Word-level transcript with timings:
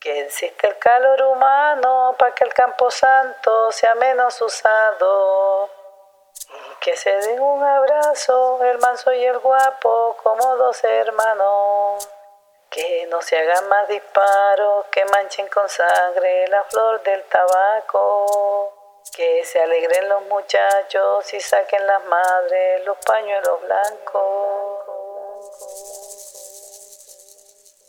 Que 0.00 0.20
existe 0.20 0.66
el 0.66 0.78
calor 0.78 1.22
humano 1.24 2.16
para 2.18 2.34
que 2.34 2.44
el 2.44 2.54
campo 2.54 2.90
santo 2.90 3.70
sea 3.70 3.94
menos 3.96 4.40
usado. 4.40 5.68
Y 6.48 6.74
que 6.80 6.96
se 6.96 7.10
den 7.10 7.38
un 7.38 7.62
abrazo 7.62 8.64
el 8.64 8.78
manso 8.78 9.12
y 9.12 9.22
el 9.22 9.38
guapo 9.40 10.16
como 10.22 10.56
dos 10.56 10.82
hermanos. 10.84 12.08
Que 12.70 13.06
no 13.10 13.20
se 13.20 13.36
hagan 13.36 13.68
más 13.68 13.88
disparos, 13.88 14.86
que 14.86 15.04
manchen 15.04 15.48
con 15.48 15.68
sangre 15.68 16.48
la 16.48 16.64
flor 16.64 17.02
del 17.02 17.22
tabaco. 17.24 18.72
Que 19.14 19.44
se 19.44 19.60
alegren 19.60 20.08
los 20.08 20.22
muchachos 20.22 21.34
y 21.34 21.40
saquen 21.40 21.86
las 21.86 22.02
madres 22.04 22.86
los 22.86 22.96
pañuelos 23.04 23.60
blancos. 23.60 24.70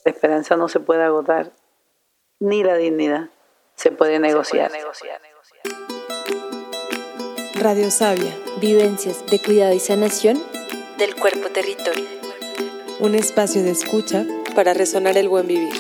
La 0.04 0.12
esperanza 0.12 0.58
no 0.58 0.68
se 0.68 0.80
puede 0.80 1.04
agotar, 1.04 1.52
ni 2.42 2.64
la 2.64 2.76
dignidad 2.76 3.30
se 3.76 3.92
puede 3.92 4.20
negociar. 4.20 4.72
Radio 7.54 7.92
Sabia, 7.92 8.36
vivencias 8.60 9.24
de 9.28 9.40
cuidado 9.40 9.74
y 9.74 9.80
sanación 9.80 10.42
del 10.98 11.16
cuerpo 11.16 11.50
territorio. 11.50 12.06
Un 13.00 13.14
espacio 13.14 13.62
de 13.64 13.70
escucha 13.70 14.26
para 14.56 14.74
resonar 14.74 15.18
el 15.18 15.30
buen 15.30 15.48
vivir. 15.48 15.74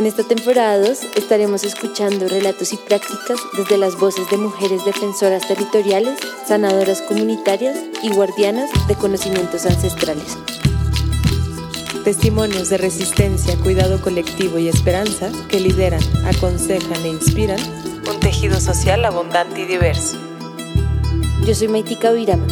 En 0.00 0.06
esta 0.06 0.24
temporada 0.24 0.78
2 0.78 0.98
estaremos 1.16 1.62
escuchando 1.62 2.26
relatos 2.26 2.72
y 2.72 2.78
prácticas 2.78 3.38
desde 3.54 3.76
las 3.76 3.98
voces 4.00 4.30
de 4.30 4.38
mujeres 4.38 4.82
defensoras 4.86 5.46
territoriales, 5.46 6.18
sanadoras 6.48 7.02
comunitarias 7.02 7.78
y 8.02 8.08
guardianas 8.08 8.70
de 8.88 8.94
conocimientos 8.94 9.66
ancestrales. 9.66 10.38
Testimonios 12.02 12.70
de 12.70 12.78
resistencia, 12.78 13.58
cuidado 13.58 14.00
colectivo 14.00 14.56
y 14.56 14.68
esperanza 14.68 15.30
que 15.50 15.60
lideran, 15.60 16.00
aconsejan 16.24 17.04
e 17.04 17.08
inspiran 17.08 17.60
un 18.08 18.18
tejido 18.20 18.58
social 18.58 19.04
abundante 19.04 19.60
y 19.60 19.66
diverso. 19.66 20.16
Yo 21.44 21.54
soy 21.54 21.68
Maitika 21.68 22.10
Virama. 22.12 22.46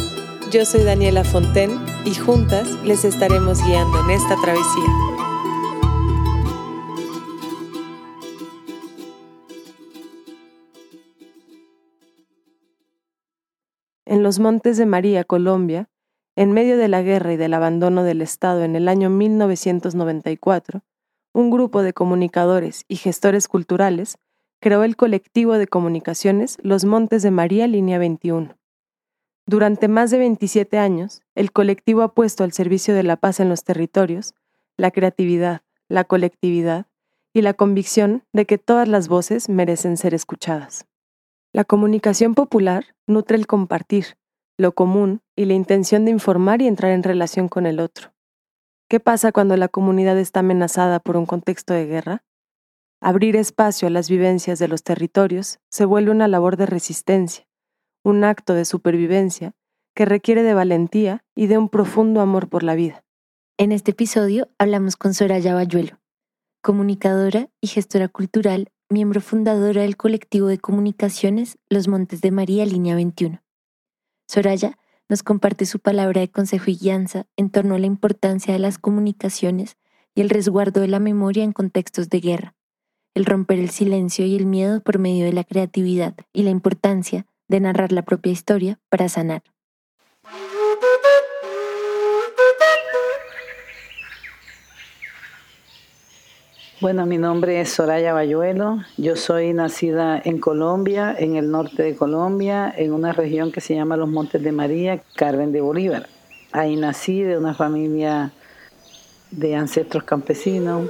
Yo 0.51 0.65
soy 0.65 0.83
Daniela 0.83 1.23
Fonten 1.23 1.83
y 2.05 2.13
juntas 2.13 2.67
les 2.83 3.05
estaremos 3.05 3.59
guiando 3.63 4.01
en 4.01 4.11
esta 4.11 4.35
travesía. 4.39 5.08
En 14.09 14.23
los 14.23 14.39
Montes 14.39 14.77
de 14.77 14.87
María, 14.87 15.23
Colombia, 15.23 15.87
en 16.35 16.51
medio 16.51 16.79
de 16.79 16.87
la 16.87 17.03
guerra 17.03 17.33
y 17.33 17.37
del 17.37 17.53
abandono 17.53 18.03
del 18.03 18.23
Estado 18.23 18.63
en 18.63 18.75
el 18.75 18.87
año 18.87 19.11
1994, 19.11 20.81
un 21.31 21.51
grupo 21.51 21.83
de 21.83 21.93
comunicadores 21.93 22.85
y 22.87 22.95
gestores 22.95 23.47
culturales 23.47 24.17
creó 24.59 24.83
el 24.83 24.95
colectivo 24.95 25.59
de 25.59 25.67
comunicaciones 25.67 26.57
Los 26.63 26.85
Montes 26.85 27.21
de 27.21 27.29
María 27.29 27.67
Línea 27.67 27.99
21. 27.99 28.57
Durante 29.45 29.87
más 29.87 30.09
de 30.09 30.17
27 30.17 30.79
años, 30.79 31.21
el 31.35 31.51
colectivo 31.51 32.01
ha 32.01 32.15
puesto 32.15 32.43
al 32.43 32.51
servicio 32.51 32.95
de 32.95 33.03
la 33.03 33.15
paz 33.15 33.39
en 33.39 33.47
los 33.47 33.63
territorios 33.63 34.33
la 34.75 34.89
creatividad, 34.89 35.61
la 35.87 36.03
colectividad 36.03 36.87
y 37.31 37.43
la 37.43 37.53
convicción 37.53 38.23
de 38.33 38.47
que 38.47 38.57
todas 38.57 38.87
las 38.87 39.07
voces 39.07 39.49
merecen 39.49 39.97
ser 39.97 40.15
escuchadas. 40.15 40.88
La 41.51 41.63
comunicación 41.63 42.35
popular 42.35 42.95
nutre 43.07 43.35
el 43.35 43.47
compartir, 43.47 44.17
lo 44.55 44.75
común 44.75 45.21
y 45.35 45.45
la 45.45 45.55
intención 45.55 46.05
de 46.05 46.11
informar 46.11 46.61
y 46.61 46.67
entrar 46.67 46.91
en 46.91 47.01
relación 47.01 47.49
con 47.49 47.65
el 47.65 47.79
otro. 47.79 48.13
¿Qué 48.87 48.99
pasa 48.99 49.31
cuando 49.31 49.57
la 49.57 49.67
comunidad 49.67 50.19
está 50.19 50.41
amenazada 50.41 50.99
por 50.99 51.17
un 51.17 51.25
contexto 51.25 51.73
de 51.73 51.87
guerra? 51.87 52.23
Abrir 53.01 53.35
espacio 53.35 53.87
a 53.87 53.91
las 53.91 54.11
vivencias 54.11 54.59
de 54.59 54.67
los 54.67 54.83
territorios 54.83 55.59
se 55.71 55.85
vuelve 55.85 56.11
una 56.11 56.27
labor 56.27 56.55
de 56.55 56.67
resistencia, 56.67 57.47
un 58.03 58.23
acto 58.23 58.53
de 58.53 58.65
supervivencia 58.65 59.53
que 59.95 60.05
requiere 60.05 60.43
de 60.43 60.53
valentía 60.53 61.23
y 61.35 61.47
de 61.47 61.57
un 61.57 61.69
profundo 61.69 62.21
amor 62.21 62.47
por 62.47 62.61
la 62.61 62.75
vida. 62.75 63.03
En 63.57 63.71
este 63.71 63.91
episodio 63.91 64.49
hablamos 64.59 64.97
con 64.97 65.15
Soraya 65.15 65.55
Bayuelo, 65.55 65.99
comunicadora 66.61 67.49
y 67.59 67.67
gestora 67.67 68.07
cultural 68.07 68.71
miembro 68.91 69.21
fundadora 69.21 69.83
del 69.83 69.97
colectivo 69.97 70.47
de 70.47 70.57
comunicaciones 70.57 71.59
Los 71.69 71.87
Montes 71.87 72.21
de 72.21 72.31
María 72.31 72.65
Línea 72.65 72.95
21. 72.95 73.43
Soraya 74.27 74.79
nos 75.07 75.21
comparte 75.21 75.67
su 75.67 75.79
palabra 75.79 76.21
de 76.21 76.31
consejo 76.31 76.71
y 76.71 76.75
guianza 76.75 77.27
en 77.37 77.51
torno 77.51 77.75
a 77.75 77.79
la 77.79 77.85
importancia 77.85 78.51
de 78.51 78.59
las 78.59 78.79
comunicaciones 78.79 79.77
y 80.15 80.21
el 80.21 80.29
resguardo 80.31 80.81
de 80.81 80.87
la 80.87 80.99
memoria 80.99 81.43
en 81.43 81.51
contextos 81.51 82.09
de 82.09 82.19
guerra, 82.19 82.55
el 83.13 83.25
romper 83.25 83.59
el 83.59 83.69
silencio 83.69 84.25
y 84.25 84.35
el 84.35 84.47
miedo 84.47 84.81
por 84.81 84.97
medio 84.97 85.25
de 85.25 85.33
la 85.33 85.43
creatividad 85.43 86.15
y 86.33 86.41
la 86.41 86.49
importancia 86.49 87.27
de 87.47 87.59
narrar 87.59 87.91
la 87.91 88.01
propia 88.01 88.31
historia 88.31 88.79
para 88.89 89.07
sanar. 89.07 89.43
Bueno, 96.81 97.05
mi 97.05 97.17
nombre 97.17 97.59
es 97.59 97.71
Soraya 97.71 98.13
Bayuelo. 98.13 98.77
Yo 98.95 99.17
soy 99.17 99.51
nacida 99.51 100.21
en 100.23 100.39
Colombia, 100.39 101.13
en 101.19 101.35
el 101.35 101.51
norte 101.51 101.83
de 101.83 101.93
Colombia, 101.93 102.73
en 102.73 102.93
una 102.93 103.11
región 103.11 103.51
que 103.51 103.59
se 103.59 103.75
llama 103.75 103.97
Los 103.97 104.07
Montes 104.07 104.41
de 104.41 104.53
María, 104.53 105.01
Carmen 105.17 105.51
de 105.51 105.59
Bolívar. 105.59 106.07
Ahí 106.53 106.77
nací 106.77 107.21
de 107.21 107.37
una 107.37 107.53
familia 107.53 108.31
de 109.29 109.55
ancestros 109.55 110.05
campesinos 110.05 110.89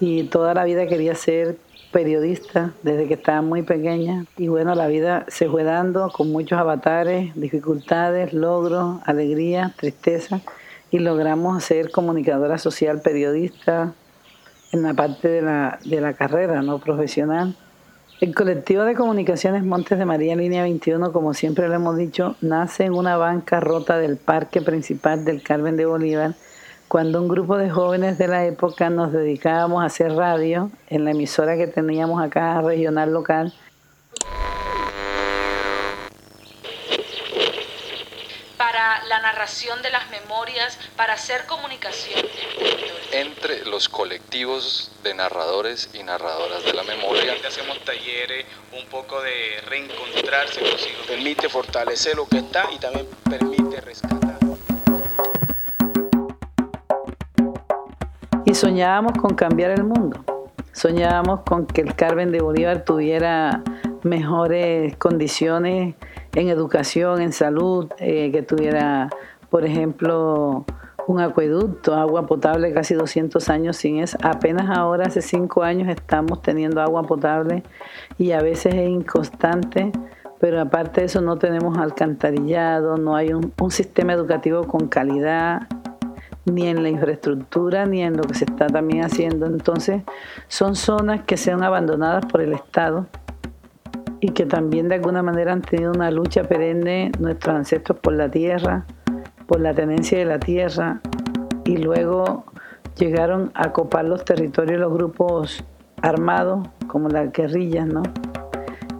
y 0.00 0.22
toda 0.24 0.54
la 0.54 0.64
vida 0.64 0.86
quería 0.86 1.14
ser 1.14 1.58
periodista 1.92 2.72
desde 2.82 3.06
que 3.06 3.14
estaba 3.14 3.42
muy 3.42 3.60
pequeña. 3.60 4.24
Y 4.38 4.48
bueno, 4.48 4.74
la 4.74 4.86
vida 4.86 5.26
se 5.28 5.46
fue 5.46 5.62
dando 5.62 6.10
con 6.10 6.32
muchos 6.32 6.58
avatares, 6.58 7.34
dificultades, 7.34 8.32
logros, 8.32 9.02
alegría, 9.04 9.74
tristeza 9.76 10.40
y 10.90 11.00
logramos 11.00 11.62
ser 11.64 11.90
comunicadora 11.90 12.56
social, 12.56 13.02
periodista, 13.02 13.92
en 14.72 14.82
la 14.82 14.94
parte 14.94 15.28
de 15.28 15.42
la, 15.42 15.78
de 15.84 16.00
la 16.00 16.14
carrera 16.14 16.62
no 16.62 16.78
profesional. 16.78 17.54
El 18.20 18.34
colectivo 18.34 18.84
de 18.84 18.94
comunicaciones 18.94 19.64
Montes 19.64 19.98
de 19.98 20.04
María 20.04 20.36
Línea 20.36 20.62
21, 20.62 21.12
como 21.12 21.32
siempre 21.32 21.68
lo 21.68 21.74
hemos 21.74 21.96
dicho, 21.96 22.36
nace 22.40 22.84
en 22.84 22.92
una 22.92 23.16
banca 23.16 23.60
rota 23.60 23.98
del 23.98 24.18
parque 24.18 24.60
principal 24.60 25.24
del 25.24 25.42
Carmen 25.42 25.76
de 25.76 25.86
Bolívar, 25.86 26.34
cuando 26.86 27.22
un 27.22 27.28
grupo 27.28 27.56
de 27.56 27.70
jóvenes 27.70 28.18
de 28.18 28.28
la 28.28 28.44
época 28.44 28.90
nos 28.90 29.12
dedicábamos 29.12 29.82
a 29.82 29.86
hacer 29.86 30.12
radio 30.12 30.70
en 30.88 31.04
la 31.04 31.12
emisora 31.12 31.56
que 31.56 31.66
teníamos 31.66 32.22
acá 32.22 32.60
regional 32.60 33.12
local. 33.12 33.54
La 39.08 39.20
narración 39.20 39.82
de 39.82 39.90
las 39.90 40.08
memorias 40.10 40.78
para 40.96 41.14
hacer 41.14 41.44
comunicación 41.46 42.20
entre 43.12 43.64
los 43.66 43.88
colectivos 43.88 44.92
de 45.02 45.14
narradores 45.14 45.90
y 45.94 46.02
narradoras 46.02 46.64
de 46.64 46.72
la 46.72 46.82
memoria. 46.84 47.34
Hacemos 47.46 47.78
talleres, 47.84 48.46
un 48.72 48.86
poco 48.88 49.20
de 49.22 49.60
reencontrarse 49.68 50.60
consigo. 50.60 50.98
Permite 51.06 51.48
fortalecer 51.48 52.16
lo 52.16 52.26
que 52.26 52.38
está 52.38 52.68
y 52.72 52.78
también 52.78 53.06
permite 53.28 53.80
rescatar. 53.80 54.38
Y 58.44 58.54
soñábamos 58.54 59.12
con 59.18 59.34
cambiar 59.34 59.70
el 59.70 59.84
mundo. 59.84 60.24
Soñábamos 60.72 61.40
con 61.40 61.66
que 61.66 61.82
el 61.82 61.94
Carmen 61.94 62.32
de 62.32 62.40
Bolívar 62.40 62.84
tuviera 62.84 63.62
mejores 64.02 64.96
condiciones 64.96 65.94
en 66.34 66.48
educación, 66.48 67.20
en 67.20 67.32
salud, 67.32 67.88
eh, 67.98 68.30
que 68.32 68.42
tuviera, 68.42 69.10
por 69.50 69.64
ejemplo, 69.64 70.64
un 71.10 71.20
acueducto, 71.20 71.94
agua 71.94 72.26
potable 72.26 72.72
casi 72.72 72.94
200 72.94 73.48
años 73.50 73.76
sin 73.76 73.98
eso. 73.98 74.16
Apenas 74.22 74.70
ahora, 74.70 75.06
hace 75.06 75.22
5 75.22 75.62
años, 75.64 75.88
estamos 75.88 76.40
teniendo 76.40 76.80
agua 76.80 77.02
potable 77.02 77.64
y 78.16 78.30
a 78.30 78.40
veces 78.40 78.74
es 78.74 78.88
inconstante, 78.88 79.90
pero 80.38 80.60
aparte 80.60 81.00
de 81.00 81.06
eso 81.06 81.20
no 81.20 81.36
tenemos 81.36 81.78
alcantarillado, 81.78 82.96
no 82.96 83.16
hay 83.16 83.32
un, 83.32 83.52
un 83.60 83.70
sistema 83.72 84.12
educativo 84.12 84.68
con 84.68 84.86
calidad 84.86 85.62
ni 86.44 86.68
en 86.68 86.82
la 86.82 86.88
infraestructura 86.88 87.86
ni 87.86 88.02
en 88.02 88.16
lo 88.16 88.22
que 88.22 88.34
se 88.34 88.44
está 88.44 88.68
también 88.68 89.04
haciendo. 89.04 89.46
Entonces, 89.46 90.02
son 90.46 90.76
zonas 90.76 91.22
que 91.24 91.36
sean 91.36 91.64
abandonadas 91.64 92.24
por 92.26 92.40
el 92.40 92.52
Estado 92.52 93.06
y 94.20 94.28
que 94.28 94.46
también 94.46 94.88
de 94.88 94.96
alguna 94.96 95.22
manera 95.24 95.52
han 95.52 95.62
tenido 95.62 95.90
una 95.90 96.10
lucha 96.12 96.44
perenne 96.44 97.10
nuestros 97.18 97.56
ancestros 97.56 97.98
por 97.98 98.12
la 98.12 98.30
tierra, 98.30 98.86
por 99.50 99.60
la 99.60 99.74
tenencia 99.74 100.16
de 100.16 100.26
la 100.26 100.38
tierra 100.38 101.00
y 101.64 101.76
luego 101.76 102.44
llegaron 102.96 103.50
a 103.54 103.72
copar 103.72 104.04
los 104.04 104.24
territorios 104.24 104.78
los 104.78 104.92
grupos 104.92 105.64
armados 106.02 106.68
como 106.86 107.08
las 107.08 107.32
guerrillas, 107.32 107.88
¿no? 107.88 108.04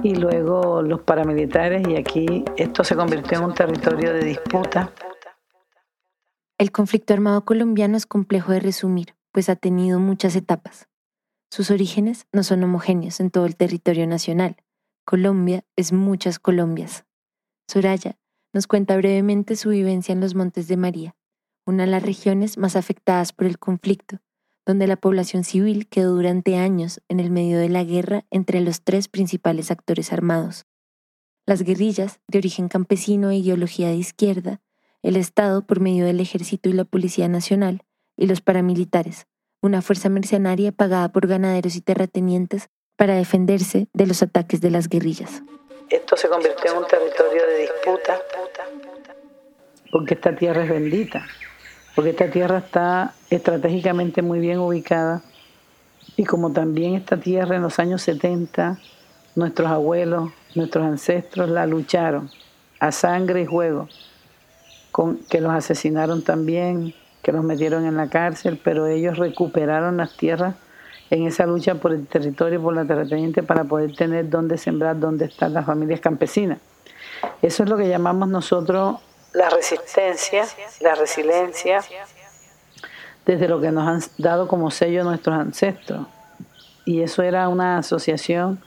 y 0.03 0.17
luego 0.17 0.83
los 0.83 1.03
paramilitares 1.03 1.87
y 1.87 1.95
aquí 1.95 2.45
esto 2.57 2.83
se 2.83 2.97
convirtió 2.97 3.39
en 3.39 3.45
un 3.45 3.55
territorio 3.55 4.13
de 4.13 4.25
disputa. 4.25 4.93
El 6.59 6.73
conflicto 6.73 7.15
armado 7.15 7.45
colombiano 7.45 7.97
es 7.97 8.07
complejo 8.07 8.51
de 8.51 8.59
resumir, 8.59 9.15
pues 9.31 9.49
ha 9.49 9.55
tenido 9.55 10.01
muchas 10.01 10.35
etapas. 10.35 10.89
Sus 11.49 11.71
orígenes 11.71 12.27
no 12.33 12.43
son 12.43 12.65
homogéneos 12.65 13.21
en 13.21 13.31
todo 13.31 13.47
el 13.47 13.55
territorio 13.55 14.09
nacional. 14.09 14.57
Colombia 15.05 15.63
es 15.77 15.93
muchas 15.93 16.41
Colombias. 16.41 17.05
Soraya 17.69 18.17
nos 18.53 18.67
cuenta 18.67 18.97
brevemente 18.97 19.57
su 19.57 19.71
vivencia 19.71 20.13
en 20.13 20.21
los 20.21 20.35
Montes 20.35 20.69
de 20.69 20.77
María, 20.77 21.17
una 21.67 21.85
de 21.85 21.91
las 21.91 22.03
regiones 22.03 22.59
más 22.59 22.77
afectadas 22.77 23.33
por 23.33 23.47
el 23.47 23.59
conflicto, 23.59 24.21
donde 24.67 24.87
la 24.87 24.97
población 24.97 25.45
civil 25.45 25.89
quedó 25.89 26.15
durante 26.15 26.57
años 26.57 27.01
en 27.09 27.21
el 27.21 27.31
medio 27.31 27.59
de 27.59 27.69
la 27.69 27.85
guerra 27.85 28.25
entre 28.31 28.61
los 28.61 28.83
tres 28.83 29.09
principales 29.09 29.71
actores 29.71 30.13
armados. 30.13 30.67
Las 31.47 31.63
guerrillas, 31.63 32.21
de 32.29 32.39
origen 32.39 32.69
campesino 32.69 33.31
e 33.31 33.37
ideología 33.37 33.89
de 33.89 33.97
izquierda, 33.97 34.61
el 35.03 35.17
Estado 35.17 35.67
por 35.67 35.81
medio 35.81 36.05
del 36.05 36.21
Ejército 36.21 36.69
y 36.69 36.73
la 36.73 36.85
Policía 36.85 37.29
Nacional, 37.29 37.85
y 38.17 38.27
los 38.27 38.41
paramilitares, 38.43 39.27
una 39.63 39.83
fuerza 39.83 40.09
mercenaria 40.09 40.73
pagada 40.73 41.11
por 41.11 41.27
ganaderos 41.27 41.77
y 41.77 41.81
terratenientes 41.81 42.69
para 42.97 43.15
defenderse 43.15 43.89
de 43.95 44.07
los 44.07 44.23
ataques 44.23 44.61
de 44.61 44.71
las 44.71 44.89
guerrillas. 44.89 45.43
Esto 45.91 46.17
se 46.17 46.29
convirtió 46.29 46.71
en 46.71 46.79
un 46.79 46.87
territorio 46.87 47.47
de 47.47 47.59
disputa. 47.63 48.17
Porque 49.91 50.15
esta 50.15 50.37
tierra 50.37 50.63
es 50.63 50.71
bendita. 50.71 51.27
Porque 51.97 52.11
esta 52.11 52.31
tierra 52.31 52.59
está 52.59 53.15
estratégicamente 53.29 54.23
muy 54.23 54.39
bien 54.39 54.61
ubicada. 54.61 55.23
Y 56.17 56.25
como 56.25 56.53
también 56.53 56.95
esta 56.95 57.17
tierra 57.17 57.57
en 57.57 57.63
los 57.63 57.81
años 57.81 58.03
70, 58.03 58.79
nuestros 59.35 59.69
abuelos, 59.69 60.31
nuestros 60.55 60.85
ancestros 60.85 61.49
la 61.49 61.67
lucharon 61.67 62.31
a 62.79 62.93
sangre 62.93 63.43
y 63.43 63.47
juego, 63.47 63.89
que 65.29 65.41
los 65.41 65.53
asesinaron 65.53 66.23
también, 66.23 66.95
que 67.23 67.33
los 67.33 67.43
metieron 67.43 67.85
en 67.85 67.97
la 67.97 68.09
cárcel, 68.09 68.61
pero 68.63 68.87
ellos 68.87 69.19
recuperaron 69.19 69.97
las 69.97 70.17
tierras 70.17 70.55
en 71.11 71.27
esa 71.27 71.45
lucha 71.47 71.75
por 71.75 71.93
el 71.93 72.07
territorio, 72.07 72.63
por 72.63 72.75
la 72.75 72.85
terrateniente, 72.85 73.43
para 73.43 73.65
poder 73.65 73.95
tener 73.95 74.31
dónde 74.31 74.57
sembrar, 74.57 74.99
dónde 74.99 75.27
están 75.27 75.53
las 75.53 75.67
familias 75.67 76.01
campesinas. 76.01 76.59
Eso 77.43 77.65
es 77.65 77.69
lo 77.69 77.77
que 77.77 77.89
llamamos 77.89 78.29
nosotros 78.29 79.01
la 79.33 79.49
resistencia, 79.49 80.45
la 80.81 80.95
resiliencia, 80.95 81.81
desde 83.25 83.49
lo 83.49 83.61
que 83.61 83.71
nos 83.71 83.87
han 83.87 84.03
dado 84.19 84.49
como 84.49 84.71
sello 84.71 85.05
nuestros 85.05 85.37
ancestros. 85.39 86.07
Y 86.85 87.03
eso 87.03 87.23
era 87.23 87.49
una 87.49 87.79
asociación 87.79 88.61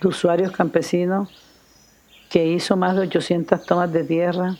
de 0.00 0.08
usuarios 0.08 0.50
campesinos 0.52 1.28
que 2.30 2.46
hizo 2.46 2.76
más 2.76 2.96
de 2.96 3.02
800 3.02 3.64
tomas 3.64 3.92
de 3.92 4.04
tierra 4.04 4.56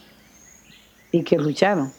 y 1.11 1.25
que 1.25 1.39
lucharon. 1.39 1.93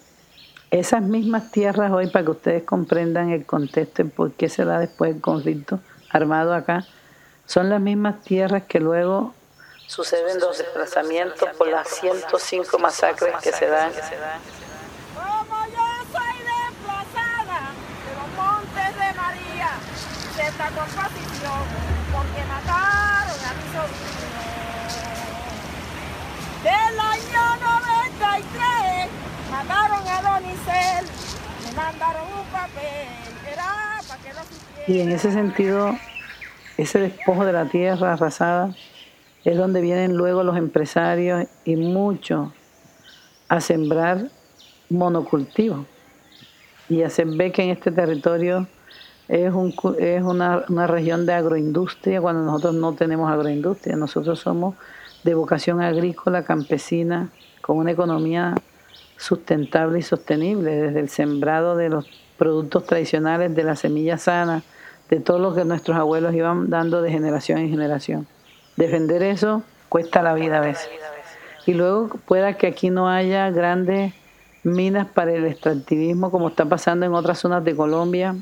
Esas 0.74 1.04
mismas 1.04 1.52
tierras 1.52 1.92
hoy, 1.92 2.08
para 2.08 2.26
que 2.26 2.32
ustedes 2.32 2.64
comprendan 2.64 3.30
el 3.30 3.46
contexto 3.46 4.02
y 4.02 4.06
por 4.06 4.32
qué 4.32 4.50
se 4.50 4.66
da 4.66 4.80
después 4.80 5.14
el 5.14 5.22
conflicto 5.22 5.80
armado 6.10 6.52
acá, 6.56 6.84
son 7.46 7.70
las 7.70 7.80
mismas 7.80 8.24
tierras 8.24 8.64
que 8.64 8.80
luego 8.80 9.36
suceden 9.86 10.40
los 10.40 10.58
desplazamientos 10.58 11.48
por 11.60 11.68
las 11.68 11.88
105 11.90 12.80
masacres 12.80 13.36
que 13.44 13.52
se 13.52 13.68
dan. 13.68 13.92
Como 15.14 15.58
yo 15.68 15.90
soy 16.12 16.38
desplazada 16.42 17.70
de 18.04 18.14
los 18.18 18.30
montes 18.36 18.96
de 18.98 19.14
María, 19.14 19.78
de 20.36 20.42
esta 20.42 20.68
composición, 20.70 21.62
porque 22.12 22.44
mataron 22.50 23.40
a 23.46 23.54
mi 23.54 23.66
sobrino. 23.76 24.42
Del 26.64 27.00
año 27.00 27.44
93 27.62 29.33
mataron 29.54 30.08
a 30.08 30.22
Donicel, 30.22 31.06
me 31.64 31.76
mandaron 31.76 32.24
un 32.24 32.46
papel. 32.52 33.08
Y 34.88 35.00
en 35.00 35.12
ese 35.12 35.32
sentido, 35.32 35.96
ese 36.78 37.00
despojo 37.00 37.46
de 37.46 37.54
la 37.54 37.66
tierra 37.66 38.14
arrasada 38.14 38.76
es 39.46 39.56
donde 39.56 39.80
vienen 39.82 40.18
luego 40.18 40.44
los 40.44 40.58
empresarios 40.58 41.46
y 41.66 41.76
muchos 41.76 42.50
a 43.48 43.62
sembrar 43.62 44.30
monocultivos 44.90 45.86
y 46.90 47.04
hacer 47.04 47.28
ver 47.28 47.52
que 47.52 47.64
en 47.64 47.70
este 47.70 47.92
territorio 47.92 48.68
es, 49.28 49.54
un, 49.54 49.74
es 50.00 50.24
una, 50.24 50.64
una, 50.68 50.88
región 50.88 51.26
de 51.26 51.34
agroindustria 51.34 52.22
cuando 52.22 52.42
nosotros 52.44 52.74
no 52.74 52.94
tenemos 52.94 53.32
agroindustria, 53.32 53.96
nosotros 53.96 54.40
somos 54.40 54.76
de 55.24 55.34
vocación 55.36 55.82
agrícola, 55.82 56.44
campesina, 56.44 57.30
con 57.62 57.78
una 57.78 57.92
economía 57.92 58.56
sustentable 59.18 60.00
y 60.00 60.02
sostenible, 60.02 60.72
desde 60.72 61.00
el 61.00 61.10
sembrado 61.10 61.76
de 61.76 61.90
los 61.90 62.08
productos 62.38 62.86
tradicionales, 62.86 63.56
de 63.56 63.64
la 63.64 63.76
semilla 63.76 64.18
sana, 64.18 64.64
de 65.10 65.20
todo 65.20 65.40
lo 65.40 65.54
que 65.54 65.66
nuestros 65.66 65.98
abuelos 65.98 66.34
iban 66.34 66.70
dando 66.70 67.02
de 67.02 67.12
generación 67.12 67.60
en 67.60 67.70
generación. 67.70 68.28
Defender 68.76 69.22
eso 69.24 69.64
cuesta 69.90 70.22
la 70.22 70.34
vida 70.34 70.58
a 70.58 70.62
veces. 70.62 70.90
Y 71.66 71.74
luego 71.74 72.10
pueda 72.26 72.58
que 72.58 72.68
aquí 72.68 72.90
no 72.90 73.08
haya 73.08 73.50
grandes 73.52 74.14
minas 74.64 75.08
para 75.08 75.34
el 75.34 75.46
extractivismo 75.46 76.32
como 76.32 76.50
está 76.50 76.66
pasando 76.66 77.06
en 77.06 77.14
otras 77.14 77.40
zonas 77.40 77.64
de 77.64 77.76
Colombia. 77.76 78.36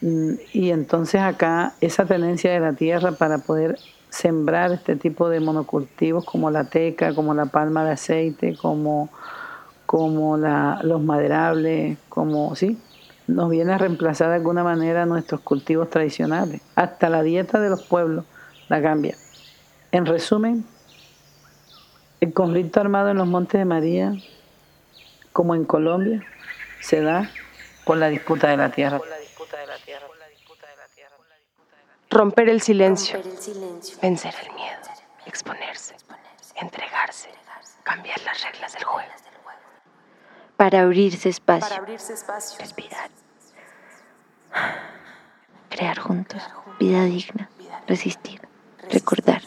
Mm, 0.00 0.32
y 0.52 0.70
entonces 0.70 1.20
acá 1.20 1.74
esa 1.80 2.06
tenencia 2.06 2.50
de 2.52 2.60
la 2.60 2.72
tierra 2.72 3.12
para 3.12 3.38
poder 3.38 3.78
sembrar 4.08 4.72
este 4.72 4.96
tipo 4.96 5.28
de 5.28 5.40
monocultivos 5.40 6.24
como 6.24 6.50
la 6.50 6.64
teca, 6.64 7.14
como 7.14 7.34
la 7.34 7.46
palma 7.46 7.84
de 7.84 7.92
aceite, 7.92 8.56
como, 8.56 9.08
como 9.90 10.36
la, 10.36 10.78
los 10.84 11.02
maderables, 11.02 11.98
como 12.08 12.54
sí, 12.54 12.78
nos 13.26 13.50
viene 13.50 13.72
a 13.72 13.78
reemplazar 13.78 14.28
de 14.28 14.36
alguna 14.36 14.62
manera 14.62 15.04
nuestros 15.04 15.40
cultivos 15.40 15.90
tradicionales. 15.90 16.60
Hasta 16.76 17.08
la 17.08 17.24
dieta 17.24 17.58
de 17.58 17.70
los 17.70 17.82
pueblos 17.82 18.24
la 18.68 18.80
cambia. 18.80 19.16
En 19.90 20.06
resumen, 20.06 20.64
el 22.20 22.32
conflicto 22.32 22.80
armado 22.80 23.08
en 23.08 23.16
los 23.16 23.26
Montes 23.26 23.58
de 23.58 23.64
María, 23.64 24.12
como 25.32 25.56
en 25.56 25.64
Colombia, 25.64 26.24
se 26.80 27.02
da 27.02 27.28
por 27.84 27.96
la 27.96 28.10
disputa 28.10 28.46
de 28.46 28.58
la 28.58 28.70
tierra. 28.70 29.00
Romper 32.10 32.48
el 32.48 32.60
silencio, 32.60 33.20
vencer 34.00 34.34
el 34.40 34.54
miedo, 34.54 34.78
exponerse, 35.26 35.96
entregarse, 36.60 37.30
cambiar 37.82 38.20
las 38.22 38.40
reglas 38.44 38.72
del 38.74 38.84
juego. 38.84 39.19
Para 40.60 40.82
abrirse 40.82 41.30
espacio, 41.30 41.74
respirar, 42.58 43.08
crear 45.70 45.98
juntos, 45.98 46.42
vida 46.78 47.02
digna, 47.04 47.48
resistir, 47.88 48.42
recordar. 48.90 49.40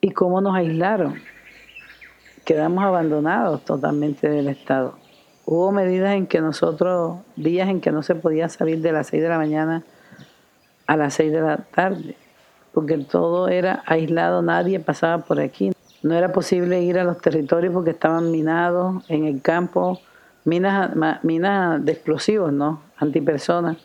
Y 0.00 0.10
cómo 0.10 0.40
nos 0.40 0.56
aislaron. 0.56 1.22
Quedamos 2.44 2.82
abandonados 2.82 3.64
totalmente 3.64 4.28
del 4.28 4.48
Estado. 4.48 4.98
Hubo 5.44 5.70
medidas 5.70 6.16
en 6.16 6.26
que 6.26 6.40
nosotros, 6.40 7.18
días 7.36 7.68
en 7.68 7.80
que 7.80 7.92
no 7.92 8.02
se 8.02 8.16
podía 8.16 8.48
salir 8.48 8.80
de 8.80 8.90
las 8.90 9.06
6 9.06 9.22
de 9.22 9.28
la 9.28 9.38
mañana 9.38 9.84
a 10.88 10.96
las 10.96 11.14
6 11.14 11.30
de 11.30 11.40
la 11.42 11.58
tarde, 11.58 12.16
porque 12.72 12.98
todo 12.98 13.46
era 13.46 13.84
aislado, 13.86 14.42
nadie 14.42 14.80
pasaba 14.80 15.18
por 15.22 15.38
aquí. 15.38 15.70
No 16.02 16.14
era 16.14 16.32
posible 16.32 16.80
ir 16.82 16.98
a 16.98 17.04
los 17.04 17.18
territorios 17.18 17.72
porque 17.72 17.90
estaban 17.90 18.30
minados 18.30 19.04
en 19.08 19.24
el 19.24 19.42
campo, 19.42 20.00
minas, 20.44 20.90
minas 21.22 21.84
de 21.84 21.92
explosivos, 21.92 22.52
¿no? 22.52 22.82
Antipersonas 22.98 23.78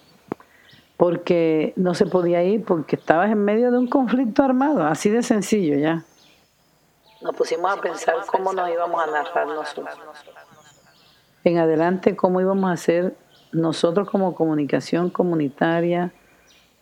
porque 0.97 1.73
no 1.75 1.93
se 1.95 2.05
podía 2.05 2.43
ir 2.43 2.63
porque 2.63 2.95
estabas 2.95 3.29
en 3.29 3.43
medio 3.43 3.71
de 3.71 3.77
un 3.77 3.87
conflicto 3.87 4.43
armado, 4.43 4.85
así 4.85 5.09
de 5.09 5.23
sencillo 5.23 5.77
ya. 5.77 6.05
Nos 7.21 7.35
pusimos 7.35 7.77
a 7.77 7.81
pensar 7.81 8.15
cómo 8.27 8.53
nos 8.53 8.69
íbamos 8.69 9.01
a 9.03 9.07
narrar 9.07 9.47
nosotros. 9.47 9.89
En 11.43 11.57
adelante, 11.57 12.15
cómo 12.15 12.39
íbamos 12.39 12.69
a 12.69 12.73
hacer 12.73 13.15
nosotros 13.51 14.09
como 14.09 14.35
comunicación 14.35 15.09
comunitaria, 15.09 16.13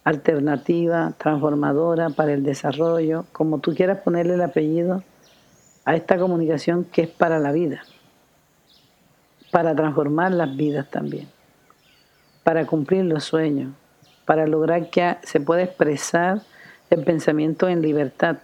alternativa, 0.04 1.14
transformadora 1.18 2.10
para 2.10 2.34
el 2.34 2.44
desarrollo, 2.44 3.26
como 3.32 3.60
tú 3.60 3.74
quieras 3.74 4.02
ponerle 4.02 4.36
el 4.36 4.42
apellido 4.42 5.04
a 5.86 5.96
esta 5.96 6.18
comunicación 6.18 6.86
que 6.86 7.04
es 7.04 7.10
para 7.10 7.40
la 7.40 7.52
vida, 7.52 7.84
para 9.52 9.76
transformar 9.76 10.32
las 10.32 10.56
vidas 10.56 10.90
también, 10.90 11.28
para 12.44 12.66
cumplir 12.66 13.06
los 13.06 13.24
sueños, 13.24 13.74
para 14.26 14.48
lograr 14.48 14.90
que 14.90 15.18
se 15.24 15.40
pueda 15.40 15.64
expresar 15.64 16.42
el 16.90 17.04
pensamiento 17.04 17.68
en 17.68 17.82
libertad 17.82 18.38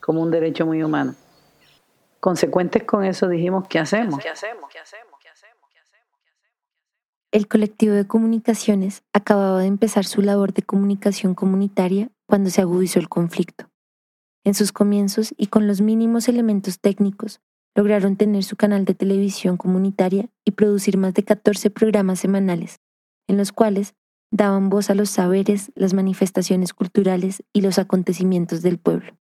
como 0.00 0.22
un 0.22 0.30
derecho 0.30 0.66
muy 0.66 0.82
humano. 0.82 1.14
Consecuentes 2.20 2.84
con 2.84 3.04
eso 3.04 3.28
dijimos, 3.28 3.66
¿qué 3.68 3.78
hacemos? 3.78 4.20
El 7.32 7.48
colectivo 7.48 7.94
de 7.94 8.06
comunicaciones 8.06 9.02
acababa 9.12 9.60
de 9.60 9.66
empezar 9.66 10.04
su 10.04 10.22
labor 10.22 10.52
de 10.52 10.62
comunicación 10.62 11.34
comunitaria 11.34 12.08
cuando 12.26 12.50
se 12.50 12.62
agudizó 12.62 12.98
el 12.98 13.08
conflicto. 13.08 13.68
En 14.46 14.54
sus 14.54 14.70
comienzos 14.70 15.34
y 15.36 15.48
con 15.48 15.66
los 15.66 15.80
mínimos 15.80 16.28
elementos 16.28 16.78
técnicos, 16.78 17.40
lograron 17.74 18.14
tener 18.14 18.44
su 18.44 18.54
canal 18.54 18.84
de 18.84 18.94
televisión 18.94 19.56
comunitaria 19.56 20.28
y 20.44 20.52
producir 20.52 20.96
más 20.98 21.14
de 21.14 21.24
14 21.24 21.68
programas 21.68 22.20
semanales, 22.20 22.78
en 23.26 23.38
los 23.38 23.50
cuales 23.50 23.96
daban 24.30 24.70
voz 24.70 24.88
a 24.88 24.94
los 24.94 25.10
saberes, 25.10 25.72
las 25.74 25.94
manifestaciones 25.94 26.74
culturales 26.74 27.42
y 27.52 27.62
los 27.62 27.80
acontecimientos 27.80 28.62
del 28.62 28.78
pueblo. 28.78 29.16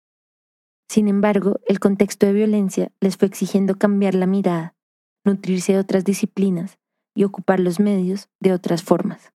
Sin 0.90 1.08
embargo, 1.08 1.58
el 1.66 1.80
contexto 1.80 2.26
de 2.26 2.34
violencia 2.34 2.92
les 3.00 3.16
fue 3.16 3.26
exigiendo 3.26 3.76
cambiar 3.76 4.14
la 4.14 4.26
mirada, 4.26 4.74
nutrirse 5.24 5.72
de 5.72 5.78
otras 5.78 6.04
disciplinas 6.04 6.76
y 7.14 7.24
ocupar 7.24 7.60
los 7.60 7.80
medios 7.80 8.28
de 8.40 8.52
otras 8.52 8.82
formas. 8.82 9.32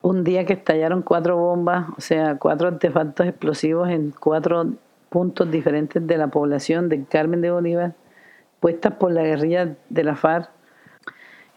Un 0.00 0.22
día 0.22 0.46
que 0.46 0.52
estallaron 0.52 1.02
cuatro 1.02 1.36
bombas, 1.36 1.88
o 1.98 2.00
sea, 2.00 2.38
cuatro 2.38 2.68
artefactos 2.68 3.26
explosivos 3.26 3.88
en 3.88 4.12
cuatro 4.12 4.76
puntos 5.12 5.50
diferentes 5.50 6.04
de 6.04 6.16
la 6.16 6.28
población 6.28 6.88
del 6.88 7.06
Carmen 7.06 7.42
de 7.42 7.50
Bolívar, 7.50 7.92
puestas 8.60 8.94
por 8.94 9.12
la 9.12 9.22
guerrilla 9.22 9.76
de 9.90 10.04
la 10.04 10.16
FARC, 10.16 10.48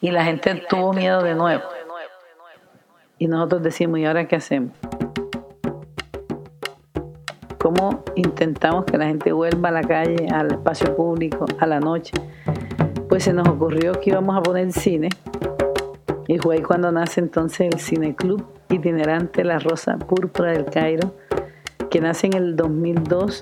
y 0.02 0.12
la 0.12 0.26
gente 0.26 0.64
tuvo 0.70 0.92
miedo 0.92 1.24
de 1.24 1.36
nuevo. 1.36 1.64
Y 3.18 3.28
nosotros 3.28 3.64
decimos, 3.64 4.00
¿y 4.00 4.06
ahora 4.06 4.28
qué 4.28 4.36
hacemos? 4.36 4.74
¿Cómo 7.58 8.04
intentamos 8.16 8.84
que 8.84 8.98
la 8.98 9.06
gente 9.06 9.32
vuelva 9.32 9.70
a 9.70 9.72
la 9.72 9.82
calle, 9.82 10.28
al 10.32 10.52
espacio 10.52 10.94
público, 10.96 11.46
a 11.58 11.66
la 11.66 11.80
noche? 11.80 12.12
Pues 13.08 13.24
se 13.24 13.34
nos 13.34 13.48
ocurrió 13.48 13.94
que 13.94 14.10
íbamos 14.10 14.38
a 14.38 14.42
poner 14.42 14.72
cine. 14.74 15.10
Y 16.28 16.38
fue 16.40 16.58
ahí 16.58 16.62
cuando 16.62 16.92
nace 16.92 17.22
entonces 17.22 17.74
el 17.74 17.80
Cine 17.80 18.16
Club 18.16 18.46
itinerante 18.70 19.44
La 19.44 19.60
Rosa 19.60 19.98
Púrpura 19.98 20.52
del 20.52 20.66
Cairo, 20.66 21.16
que 21.96 22.02
nace 22.02 22.28
en 22.28 22.34
el 22.34 22.58
2002 22.58 23.42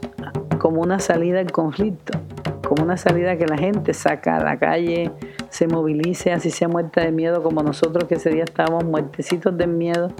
como 0.60 0.82
una 0.82 1.00
salida 1.00 1.40
al 1.40 1.52
conflicto, 1.52 2.20
como 2.62 2.84
una 2.84 2.98
salida 2.98 3.36
que 3.36 3.48
la 3.48 3.58
gente 3.58 3.96
saca 3.96 4.38
a 4.38 4.44
la 4.44 4.60
calle, 4.60 5.12
se 5.50 5.68
movilice, 5.68 6.32
así 6.32 6.52
sea 6.52 6.68
muerta 6.68 7.02
de 7.02 7.12
miedo 7.12 7.42
como 7.42 7.64
nosotros 7.64 8.04
que 8.04 8.14
ese 8.14 8.30
día 8.30 8.44
estábamos 8.44 8.84
muertecitos 8.84 9.58
de 9.58 9.66
miedo 9.66 10.12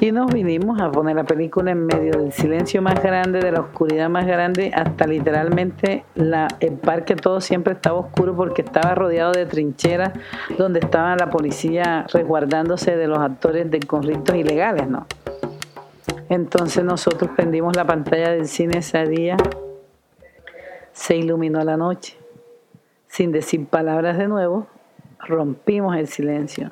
y 0.00 0.12
nos 0.12 0.32
vinimos 0.32 0.80
a 0.80 0.92
poner 0.92 1.16
la 1.16 1.24
película 1.24 1.72
en 1.72 1.86
medio 1.86 2.12
del 2.12 2.30
silencio 2.30 2.80
más 2.80 3.02
grande, 3.02 3.40
de 3.40 3.50
la 3.50 3.58
oscuridad 3.58 4.08
más 4.08 4.24
grande, 4.24 4.70
hasta 4.72 5.08
literalmente 5.08 6.04
la, 6.14 6.46
el 6.60 6.74
parque 6.74 7.16
todo 7.16 7.40
siempre 7.40 7.72
estaba 7.72 7.98
oscuro 7.98 8.36
porque 8.36 8.62
estaba 8.62 8.94
rodeado 8.94 9.32
de 9.32 9.46
trincheras 9.46 10.12
donde 10.56 10.78
estaba 10.78 11.16
la 11.16 11.28
policía 11.28 12.06
resguardándose 12.12 12.96
de 12.96 13.08
los 13.08 13.18
actores 13.18 13.68
de 13.68 13.80
conflictos 13.80 14.36
ilegales, 14.36 14.88
¿no? 14.88 15.08
Entonces 16.28 16.84
nosotros 16.84 17.30
prendimos 17.34 17.76
la 17.76 17.84
pantalla 17.84 18.30
del 18.30 18.46
cine 18.46 18.78
ese 18.78 19.06
día, 19.06 19.36
se 20.92 21.16
iluminó 21.16 21.62
la 21.64 21.76
noche, 21.76 22.16
sin 23.08 23.32
decir 23.32 23.66
palabras 23.66 24.16
de 24.18 24.28
nuevo, 24.28 24.66
rompimos 25.18 25.96
el 25.96 26.08
silencio. 26.08 26.70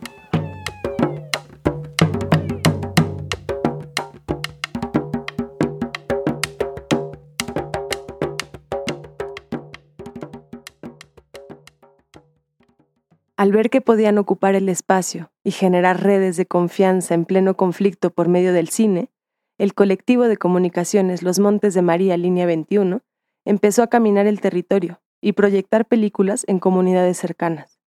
Al 13.36 13.52
ver 13.52 13.70
que 13.70 13.80
podían 13.80 14.18
ocupar 14.18 14.56
el 14.56 14.68
espacio 14.68 15.30
y 15.44 15.52
generar 15.52 16.02
redes 16.02 16.36
de 16.36 16.46
confianza 16.46 17.14
en 17.14 17.24
pleno 17.24 17.56
conflicto 17.56 18.10
por 18.10 18.26
medio 18.26 18.52
del 18.52 18.68
cine, 18.68 19.10
el 19.58 19.74
colectivo 19.74 20.28
de 20.28 20.36
comunicaciones 20.36 21.24
Los 21.24 21.40
Montes 21.40 21.74
de 21.74 21.82
María 21.82 22.16
Línea 22.16 22.46
21 22.46 23.02
empezó 23.44 23.82
a 23.82 23.88
caminar 23.88 24.26
el 24.28 24.40
territorio 24.40 25.00
y 25.20 25.32
proyectar 25.32 25.84
películas 25.84 26.44
en 26.46 26.60
comunidades 26.60 27.18
cercanas. 27.18 27.80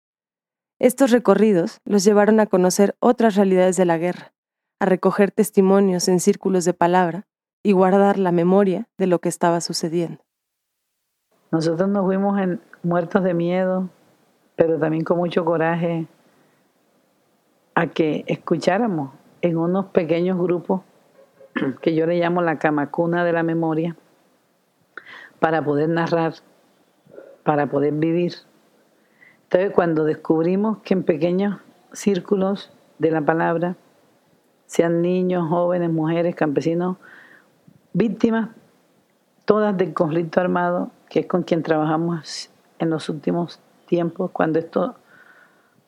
Estos 0.79 1.11
recorridos 1.11 1.79
los 1.85 2.03
llevaron 2.03 2.39
a 2.39 2.47
conocer 2.47 2.95
otras 2.99 3.35
realidades 3.35 3.77
de 3.77 3.85
la 3.85 3.99
guerra, 3.99 4.33
a 4.79 4.85
recoger 4.85 5.29
testimonios 5.29 6.07
en 6.07 6.19
círculos 6.19 6.65
de 6.65 6.73
palabra 6.73 7.27
y 7.61 7.73
guardar 7.73 8.17
la 8.17 8.31
memoria 8.31 8.87
de 8.97 9.05
lo 9.05 9.19
que 9.19 9.29
estaba 9.29 9.61
sucediendo. 9.61 10.23
Nosotros 11.51 11.87
nos 11.87 12.05
fuimos 12.05 12.39
muertos 12.81 13.23
de 13.23 13.33
miedo, 13.33 13.89
pero 14.55 14.79
también 14.79 15.03
con 15.03 15.17
mucho 15.17 15.45
coraje 15.45 16.07
a 17.75 17.87
que 17.87 18.23
escucháramos 18.27 19.11
en 19.41 19.57
unos 19.57 19.87
pequeños 19.87 20.37
grupos 20.39 20.81
que 21.81 21.95
yo 21.95 22.05
le 22.05 22.19
llamo 22.19 22.41
la 22.41 22.59
camacuna 22.59 23.23
de 23.23 23.33
la 23.33 23.43
memoria, 23.43 23.95
para 25.39 25.63
poder 25.63 25.89
narrar, 25.89 26.33
para 27.43 27.67
poder 27.67 27.93
vivir. 27.93 28.33
Entonces, 29.43 29.71
cuando 29.73 30.03
descubrimos 30.03 30.79
que 30.79 30.93
en 30.93 31.03
pequeños 31.03 31.59
círculos 31.93 32.71
de 32.99 33.11
la 33.11 33.21
palabra, 33.21 33.75
sean 34.67 35.01
niños, 35.01 35.49
jóvenes, 35.49 35.89
mujeres, 35.89 36.35
campesinos, 36.35 36.97
víctimas, 37.93 38.49
todas 39.45 39.75
del 39.75 39.93
conflicto 39.93 40.39
armado, 40.41 40.91
que 41.09 41.21
es 41.21 41.25
con 41.25 41.41
quien 41.41 41.63
trabajamos 41.63 42.51
en 42.77 42.91
los 42.91 43.09
últimos 43.09 43.59
tiempos, 43.87 44.29
cuando 44.31 44.59
esto 44.59 44.95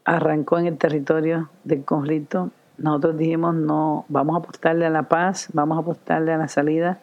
arrancó 0.04 0.58
en 0.58 0.66
el 0.66 0.78
territorio 0.78 1.50
del 1.63 1.86
conflicto, 1.86 2.50
nosotros 2.82 3.18
dijimos, 3.18 3.56
no, 3.56 4.06
vamos 4.10 4.36
a 4.36 4.40
apostarle 4.40 4.86
a 4.86 4.90
la 4.90 5.04
paz, 5.04 5.50
vamos 5.54 5.78
a 5.78 5.82
apostarle 5.82 6.34
a 6.34 6.38
la 6.38 6.48
salida 6.48 7.00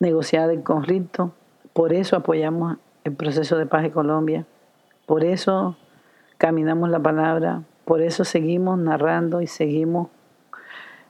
negociada 0.00 0.48
del 0.48 0.62
conflicto, 0.62 1.32
por 1.72 1.92
eso 1.92 2.16
apoyamos 2.16 2.78
el 3.04 3.14
proceso 3.14 3.56
de 3.56 3.66
paz 3.66 3.82
de 3.82 3.90
Colombia. 3.90 4.44
Por 5.06 5.24
eso 5.24 5.76
caminamos 6.36 6.90
la 6.90 7.00
palabra, 7.00 7.62
por 7.84 8.02
eso 8.02 8.24
seguimos 8.24 8.78
narrando 8.78 9.40
y 9.40 9.46
seguimos 9.46 10.08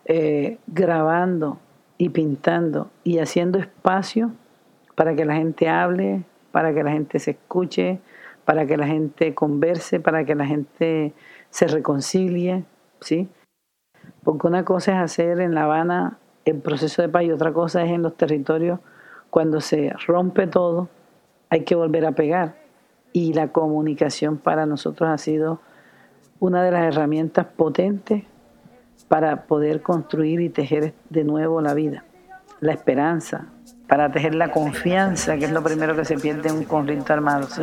eh, 0.04 0.58
grabando 0.66 1.58
y 1.98 2.10
pintando 2.10 2.90
y 3.02 3.18
haciendo 3.18 3.58
espacio 3.58 4.30
para 4.94 5.14
que 5.14 5.24
la 5.24 5.34
gente 5.34 5.68
hable, 5.68 6.22
para 6.52 6.72
que 6.72 6.82
la 6.82 6.92
gente 6.92 7.18
se 7.18 7.32
escuche, 7.32 7.98
para 8.44 8.66
que 8.66 8.76
la 8.76 8.86
gente 8.86 9.34
converse, 9.34 10.00
para 10.00 10.24
que 10.24 10.34
la 10.34 10.46
gente 10.46 11.12
se 11.50 11.66
reconcilie, 11.66 12.64
¿sí? 13.00 13.28
Porque 14.28 14.46
una 14.46 14.62
cosa 14.62 14.92
es 14.92 14.98
hacer 14.98 15.40
en 15.40 15.54
La 15.54 15.62
Habana 15.62 16.18
el 16.44 16.58
proceso 16.58 17.00
de 17.00 17.08
paz 17.08 17.22
y 17.22 17.32
otra 17.32 17.50
cosa 17.54 17.82
es 17.82 17.90
en 17.90 18.02
los 18.02 18.14
territorios. 18.14 18.78
Cuando 19.30 19.62
se 19.62 19.94
rompe 20.06 20.46
todo, 20.46 20.90
hay 21.48 21.62
que 21.62 21.74
volver 21.74 22.04
a 22.04 22.12
pegar. 22.12 22.56
Y 23.14 23.32
la 23.32 23.52
comunicación 23.52 24.36
para 24.36 24.66
nosotros 24.66 25.08
ha 25.08 25.16
sido 25.16 25.62
una 26.40 26.62
de 26.62 26.72
las 26.72 26.82
herramientas 26.82 27.46
potentes 27.46 28.24
para 29.08 29.46
poder 29.46 29.80
construir 29.80 30.42
y 30.42 30.50
tejer 30.50 30.92
de 31.08 31.24
nuevo 31.24 31.62
la 31.62 31.72
vida, 31.72 32.04
la 32.60 32.72
esperanza, 32.72 33.46
para 33.86 34.12
tejer 34.12 34.34
la 34.34 34.50
confianza, 34.50 35.38
que 35.38 35.46
es 35.46 35.52
lo 35.52 35.62
primero 35.62 35.96
que 35.96 36.04
se 36.04 36.18
pierde 36.18 36.50
en 36.50 36.56
un 36.56 36.64
conflicto 36.64 37.14
armado, 37.14 37.44
¿sí? 37.44 37.62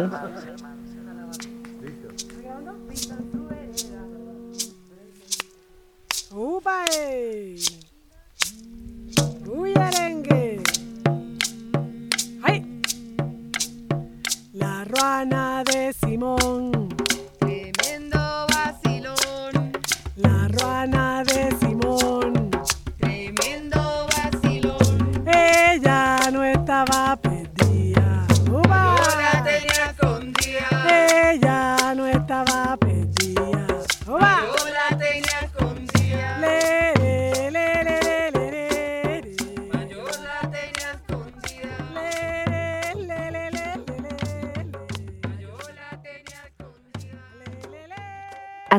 ¡Ay! 6.77 7.55
¡Uy, 9.48 9.74
arengue! 9.79 10.62
¡Ay! 12.44 12.82
La 14.53 14.84
ruana 14.84 15.63
de 15.63 15.94
Simón. 15.94 16.84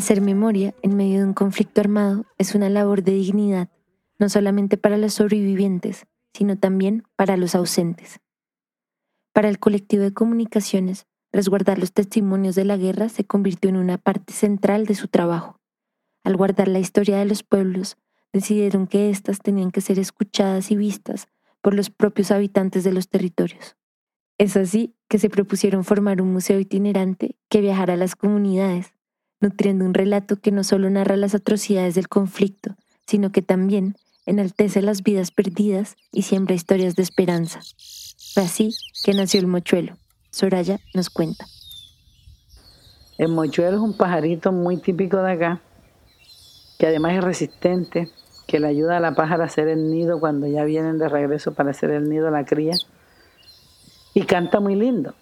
Hacer 0.07 0.21
memoria 0.21 0.73
en 0.83 0.97
medio 0.97 1.19
de 1.19 1.25
un 1.25 1.35
conflicto 1.35 1.81
armado 1.81 2.27
es 2.39 2.55
una 2.55 2.69
labor 2.69 3.03
de 3.03 3.11
dignidad, 3.11 3.71
no 4.21 4.29
solamente 4.29 4.77
para 4.77 4.99
los 4.99 5.15
sobrevivientes, 5.15 6.07
sino 6.33 6.57
también 6.57 7.03
para 7.17 7.37
los 7.37 7.57
ausentes. 7.57 8.21
Para 9.33 9.49
el 9.49 9.59
colectivo 9.59 10.05
de 10.05 10.15
comunicaciones, 10.15 11.09
resguardar 11.33 11.81
los 11.81 11.93
testimonios 11.93 12.55
de 12.55 12.65
la 12.65 12.77
guerra 12.77 13.09
se 13.09 13.25
convirtió 13.25 13.69
en 13.69 13.79
una 13.79 13.99
parte 13.99 14.33
central 14.33 14.87
de 14.87 14.95
su 14.95 15.09
trabajo. 15.09 15.59
Al 16.23 16.37
guardar 16.37 16.69
la 16.69 16.79
historia 16.79 17.19
de 17.19 17.25
los 17.25 17.43
pueblos, 17.43 17.97
decidieron 18.33 18.87
que 18.87 19.11
éstas 19.11 19.41
tenían 19.41 19.73
que 19.73 19.81
ser 19.81 19.99
escuchadas 19.99 20.71
y 20.71 20.77
vistas 20.77 21.27
por 21.61 21.75
los 21.75 21.91
propios 21.91 22.31
habitantes 22.31 22.85
de 22.85 22.93
los 22.93 23.09
territorios. 23.09 23.77
Es 24.39 24.57
así 24.57 24.95
que 25.09 25.19
se 25.19 25.31
propusieron 25.31 25.83
formar 25.83 26.23
un 26.23 26.33
museo 26.33 26.61
itinerante 26.61 27.35
que 27.49 27.61
viajara 27.61 27.95
a 27.95 27.97
las 27.97 28.15
comunidades, 28.15 28.96
nutriendo 29.41 29.85
un 29.85 29.95
relato 29.95 30.37
que 30.37 30.53
no 30.53 30.65
solo 30.65 30.89
narra 30.91 31.17
las 31.17 31.35
atrocidades 31.35 31.95
del 31.95 32.09
conflicto, 32.09 32.77
sino 33.07 33.31
que 33.33 33.43
también 33.43 33.97
enaltece 34.27 34.83
las 34.83 35.03
vidas 35.03 35.31
perdidas 35.31 35.97
y 36.13 36.23
siembra 36.23 36.55
historias 36.55 36.97
de 36.97 37.03
esperanza. 37.03 37.61
Fue 38.35 38.43
así 38.43 38.75
que 39.05 39.15
nació 39.15 39.41
el 39.41 39.47
mochuelo. 39.47 39.97
Soraya 40.31 40.81
nos 40.95 41.11
cuenta. 41.11 41.47
El 43.19 43.29
mochuelo 43.29 43.77
es 43.77 43.83
un 43.83 43.97
pajarito 43.97 44.53
muy 44.53 44.77
típico 44.77 45.23
de 45.23 45.33
acá, 45.33 45.63
que 46.79 46.87
además 46.87 47.15
es 47.15 47.25
resistente, 47.25 48.11
que 48.47 48.61
le 48.61 48.67
ayuda 48.69 48.99
a 48.99 49.01
la 49.01 49.15
pájara 49.15 49.45
a 49.45 49.47
hacer 49.47 49.69
el 49.69 49.91
nido 49.91 50.21
cuando 50.21 50.47
ya 50.47 50.65
vienen 50.65 50.99
de 50.99 51.09
regreso 51.09 51.55
para 51.55 51.71
hacer 51.71 51.91
el 51.91 52.09
nido 52.09 52.29
a 52.29 52.31
la 52.31 52.45
cría. 52.45 52.75
Y 54.13 54.23
canta 54.23 54.61
muy 54.61 54.75
lindo. 54.75 55.15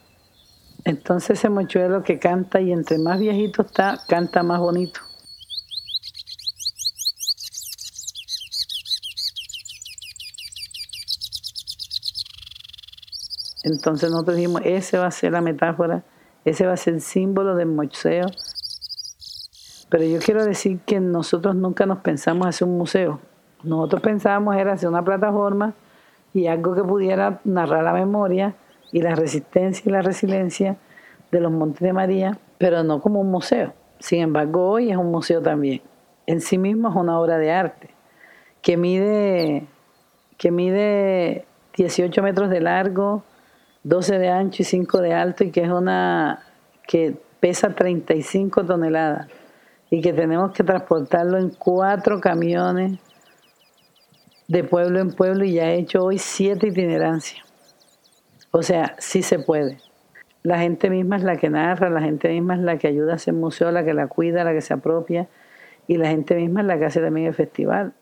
Entonces 0.85 1.39
ese 1.39 1.49
mochuelo 1.49 2.03
que 2.03 2.19
canta 2.19 2.61
y 2.61 2.71
entre 2.71 2.99
más 2.99 3.19
viejito 3.19 3.63
está, 3.63 4.01
canta 4.07 4.43
más 4.43 4.61
bonito. 4.61 5.01
Entonces 13.63 14.11
nosotros 14.11 14.37
dijimos, 14.37 14.61
ese 14.65 14.99
va 14.99 15.07
a 15.07 15.11
ser 15.11 15.33
la 15.33 15.41
metáfora, 15.41 16.05
ese 16.45 16.67
va 16.67 16.75
a 16.75 16.77
ser 16.77 16.95
el 16.95 17.01
símbolo 17.01 17.57
del 17.57 17.69
mocheo. 17.69 18.27
Pero 19.89 20.05
yo 20.05 20.19
quiero 20.19 20.45
decir 20.45 20.81
que 20.81 21.01
nosotros 21.01 21.55
nunca 21.55 21.87
nos 21.87 22.01
pensamos 22.01 22.47
hacer 22.47 22.69
un 22.69 22.77
museo. 22.77 23.21
Nosotros 23.63 24.03
pensábamos 24.03 24.57
era 24.57 24.75
hacer 24.75 24.91
una 24.91 25.03
plataforma 25.03 25.73
y 26.35 26.47
algo 26.47 26.75
que 26.75 26.83
pudiera 26.83 27.41
narrar 27.45 27.85
la 27.85 27.95
memoria 27.95 28.55
y 28.95 29.03
la 29.03 29.17
resistencia 29.17 29.83
y 29.85 29.91
la 29.91 30.03
resiliencia 30.03 30.77
de 31.33 31.41
los 31.41 31.51
Montes 31.51 31.81
de 31.81 31.93
María, 31.93 32.39
pero 32.59 32.85
no 32.85 33.01
como 33.01 33.21
un 33.21 33.29
museo. 33.29 33.75
Sin 33.99 34.21
embargo, 34.21 34.71
hoy 34.71 34.93
es 34.93 34.97
un 34.97 35.11
museo 35.11 35.43
también. 35.43 35.83
En 36.29 36.41
sí 36.41 36.59
mismo 36.59 36.91
es 36.91 36.95
una 36.95 37.19
obra 37.19 37.37
de 37.39 37.51
arte 37.51 37.91
que 38.63 38.77
mide, 38.77 39.67
que 40.39 40.53
mide 40.53 41.45
18 41.77 42.23
metros 42.23 42.51
de 42.51 42.61
largo, 42.61 43.25
12 43.83 44.17
de 44.21 44.29
ancho 44.29 44.63
y 44.63 44.65
5 44.65 45.01
de 45.01 45.13
alto 45.13 45.43
y 45.43 45.51
que 45.51 45.63
es 45.63 45.71
una 45.71 46.45
que 46.87 47.17
pesa 47.41 47.75
35 47.75 48.65
toneladas 48.65 49.27
y 49.91 50.03
que 50.03 50.13
tenemos 50.13 50.53
que 50.53 50.63
transportarlo 50.63 51.37
en 51.39 51.51
cuatro 51.51 52.21
camiones 52.21 53.01
de 54.47 54.63
pueblo 54.63 55.01
en 55.01 55.11
pueblo 55.11 55.45
y 55.45 55.55
ya 55.55 55.73
he 55.73 55.81
hecho 55.81 56.05
hoy 56.05 56.19
siete 56.19 56.69
itinerancias. 56.69 57.54
O 58.57 58.63
sea, 58.63 58.95
sí 59.01 59.23
se 59.23 59.41
puede. 59.41 59.79
La 60.45 60.61
gente 60.61 60.89
misma 60.89 61.17
es 61.17 61.25
la 61.25 61.37
que 61.37 61.51
narra, 61.51 61.91
la 61.91 62.01
gente 62.01 62.29
misma 62.29 62.55
es 62.55 62.61
la 62.61 62.79
que 62.79 62.87
ayuda 62.87 63.11
a 63.11 63.17
hacer 63.17 63.35
museo, 63.35 63.73
la 63.73 63.85
que 63.85 63.95
la 63.95 64.07
cuida, 64.07 64.45
la 64.45 64.53
que 64.53 64.61
se 64.61 64.73
apropia 64.73 65.29
y 65.89 65.97
la 65.97 66.11
gente 66.11 66.37
misma 66.37 66.61
es 66.61 66.67
la 66.69 66.79
que 66.79 66.85
hace 66.85 67.01
también 67.01 67.27
el 67.27 67.35
festival. 67.35 67.97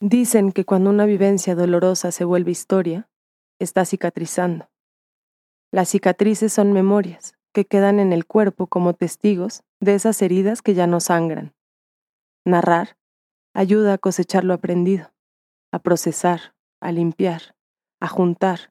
Dicen 0.00 0.52
que 0.52 0.64
cuando 0.64 0.88
una 0.88 1.04
vivencia 1.04 1.54
dolorosa 1.54 2.10
se 2.10 2.24
vuelve 2.24 2.52
historia, 2.52 3.10
está 3.58 3.84
cicatrizando. 3.84 4.70
Las 5.70 5.90
cicatrices 5.90 6.54
son 6.54 6.72
memorias 6.72 7.34
que 7.52 7.66
quedan 7.66 8.00
en 8.00 8.14
el 8.14 8.24
cuerpo 8.24 8.68
como 8.68 8.94
testigos 8.94 9.62
de 9.80 9.94
esas 9.94 10.22
heridas 10.22 10.62
que 10.62 10.72
ya 10.72 10.86
no 10.86 11.00
sangran. 11.00 11.52
Narrar 12.46 12.96
ayuda 13.52 13.92
a 13.92 13.98
cosechar 13.98 14.42
lo 14.42 14.54
aprendido, 14.54 15.12
a 15.70 15.80
procesar, 15.80 16.54
a 16.80 16.92
limpiar, 16.92 17.54
a 18.00 18.08
juntar 18.08 18.70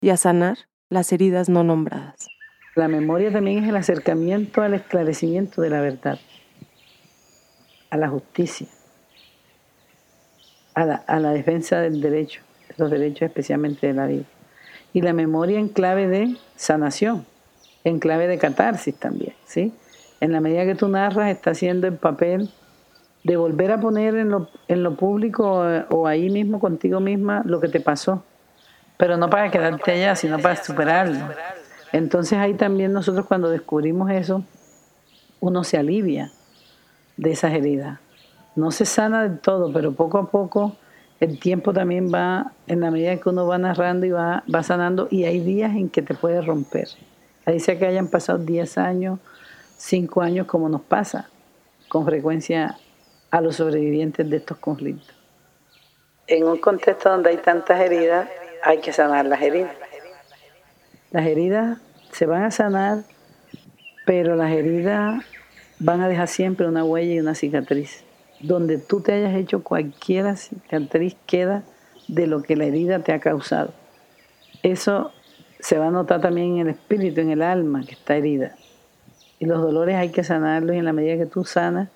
y 0.00 0.10
a 0.10 0.16
sanar 0.16 0.58
las 0.88 1.12
heridas 1.12 1.48
no 1.48 1.64
nombradas. 1.64 2.28
La 2.76 2.88
memoria 2.88 3.32
también 3.32 3.62
es 3.62 3.68
el 3.68 3.76
acercamiento 3.76 4.62
al 4.62 4.74
esclarecimiento 4.74 5.60
de 5.60 5.70
la 5.70 5.80
verdad, 5.80 6.18
a 7.90 7.96
la 7.96 8.08
justicia, 8.08 8.68
a 10.74 11.18
la, 11.18 11.32
defensa 11.32 11.80
del 11.80 12.00
derecho, 12.00 12.42
los 12.76 12.90
derechos 12.90 13.22
especialmente 13.22 13.86
de 13.86 13.92
la 13.92 14.06
vida 14.06 14.24
y 14.92 15.02
la 15.02 15.12
memoria 15.12 15.58
en 15.58 15.68
clave 15.68 16.08
de 16.08 16.36
sanación, 16.56 17.26
en 17.84 17.98
clave 17.98 18.26
de 18.26 18.38
catarsis 18.38 18.94
también, 18.94 19.34
¿sí? 19.44 19.72
En 20.20 20.32
la 20.32 20.40
medida 20.40 20.64
que 20.64 20.74
tú 20.74 20.88
narras, 20.88 21.30
está 21.30 21.50
haciendo 21.50 21.86
el 21.86 21.94
papel 21.94 22.50
de 23.24 23.36
volver 23.36 23.72
a 23.72 23.80
poner 23.80 24.16
en 24.16 24.30
lo, 24.30 24.48
en 24.68 24.82
lo 24.82 24.96
público 24.96 25.62
o, 25.90 26.06
ahí 26.06 26.30
mismo 26.30 26.60
contigo 26.60 27.00
misma 27.00 27.42
lo 27.44 27.60
que 27.60 27.68
te 27.68 27.80
pasó, 27.80 28.24
pero 29.00 29.16
no 29.16 29.30
para 29.30 29.50
quedarte 29.50 29.92
allá, 29.92 30.14
sino 30.14 30.38
para 30.38 30.62
superarlo. 30.62 31.26
Entonces 31.90 32.38
ahí 32.38 32.52
también 32.52 32.92
nosotros 32.92 33.24
cuando 33.24 33.48
descubrimos 33.48 34.10
eso, 34.10 34.44
uno 35.40 35.64
se 35.64 35.78
alivia 35.78 36.30
de 37.16 37.30
esas 37.30 37.54
heridas. 37.54 37.98
No 38.54 38.70
se 38.70 38.84
sana 38.84 39.22
del 39.22 39.38
todo, 39.38 39.72
pero 39.72 39.92
poco 39.92 40.18
a 40.18 40.30
poco 40.30 40.76
el 41.18 41.40
tiempo 41.40 41.72
también 41.72 42.12
va, 42.12 42.52
en 42.66 42.80
la 42.80 42.90
medida 42.90 43.16
que 43.16 43.30
uno 43.30 43.46
va 43.46 43.56
narrando 43.56 44.04
y 44.04 44.10
va, 44.10 44.44
va 44.54 44.62
sanando, 44.62 45.08
y 45.10 45.24
hay 45.24 45.40
días 45.40 45.74
en 45.74 45.88
que 45.88 46.02
te 46.02 46.12
puede 46.12 46.42
romper. 46.42 46.88
Ahí 47.46 47.58
sea 47.58 47.78
que 47.78 47.86
hayan 47.86 48.08
pasado 48.08 48.38
10 48.38 48.76
años, 48.76 49.18
5 49.78 50.20
años, 50.20 50.46
como 50.46 50.68
nos 50.68 50.82
pasa 50.82 51.30
con 51.88 52.04
frecuencia 52.04 52.76
a 53.30 53.40
los 53.40 53.56
sobrevivientes 53.56 54.28
de 54.28 54.36
estos 54.36 54.58
conflictos. 54.58 55.14
En 56.26 56.44
un 56.44 56.58
contexto 56.58 57.08
donde 57.08 57.30
hay 57.30 57.38
tantas 57.38 57.80
heridas, 57.80 58.28
hay 58.62 58.78
que 58.78 58.92
sanar 58.92 59.26
las 59.26 59.42
heridas. 59.42 59.74
Las 61.10 61.26
heridas 61.26 61.78
se 62.12 62.26
van 62.26 62.44
a 62.44 62.50
sanar, 62.50 63.04
pero 64.06 64.36
las 64.36 64.52
heridas 64.52 65.24
van 65.78 66.00
a 66.00 66.08
dejar 66.08 66.28
siempre 66.28 66.66
una 66.66 66.84
huella 66.84 67.14
y 67.14 67.20
una 67.20 67.34
cicatriz 67.34 68.04
donde 68.40 68.78
tú 68.78 69.00
te 69.00 69.12
hayas 69.12 69.34
hecho 69.34 69.62
cualquier 69.62 70.36
cicatriz 70.36 71.16
queda 71.26 71.62
de 72.08 72.26
lo 72.26 72.42
que 72.42 72.56
la 72.56 72.64
herida 72.64 73.00
te 73.00 73.12
ha 73.12 73.20
causado. 73.20 73.72
Eso 74.62 75.12
se 75.60 75.78
va 75.78 75.88
a 75.88 75.90
notar 75.90 76.20
también 76.20 76.54
en 76.54 76.58
el 76.60 76.68
espíritu, 76.68 77.20
en 77.20 77.30
el 77.30 77.42
alma 77.42 77.84
que 77.84 77.92
está 77.92 78.16
herida. 78.16 78.56
Y 79.38 79.46
los 79.46 79.60
dolores 79.60 79.96
hay 79.96 80.10
que 80.10 80.24
sanarlos 80.24 80.74
y 80.74 80.78
en 80.78 80.84
la 80.84 80.92
medida 80.92 81.16
que 81.16 81.26
tú 81.26 81.44
sanas, 81.44 81.88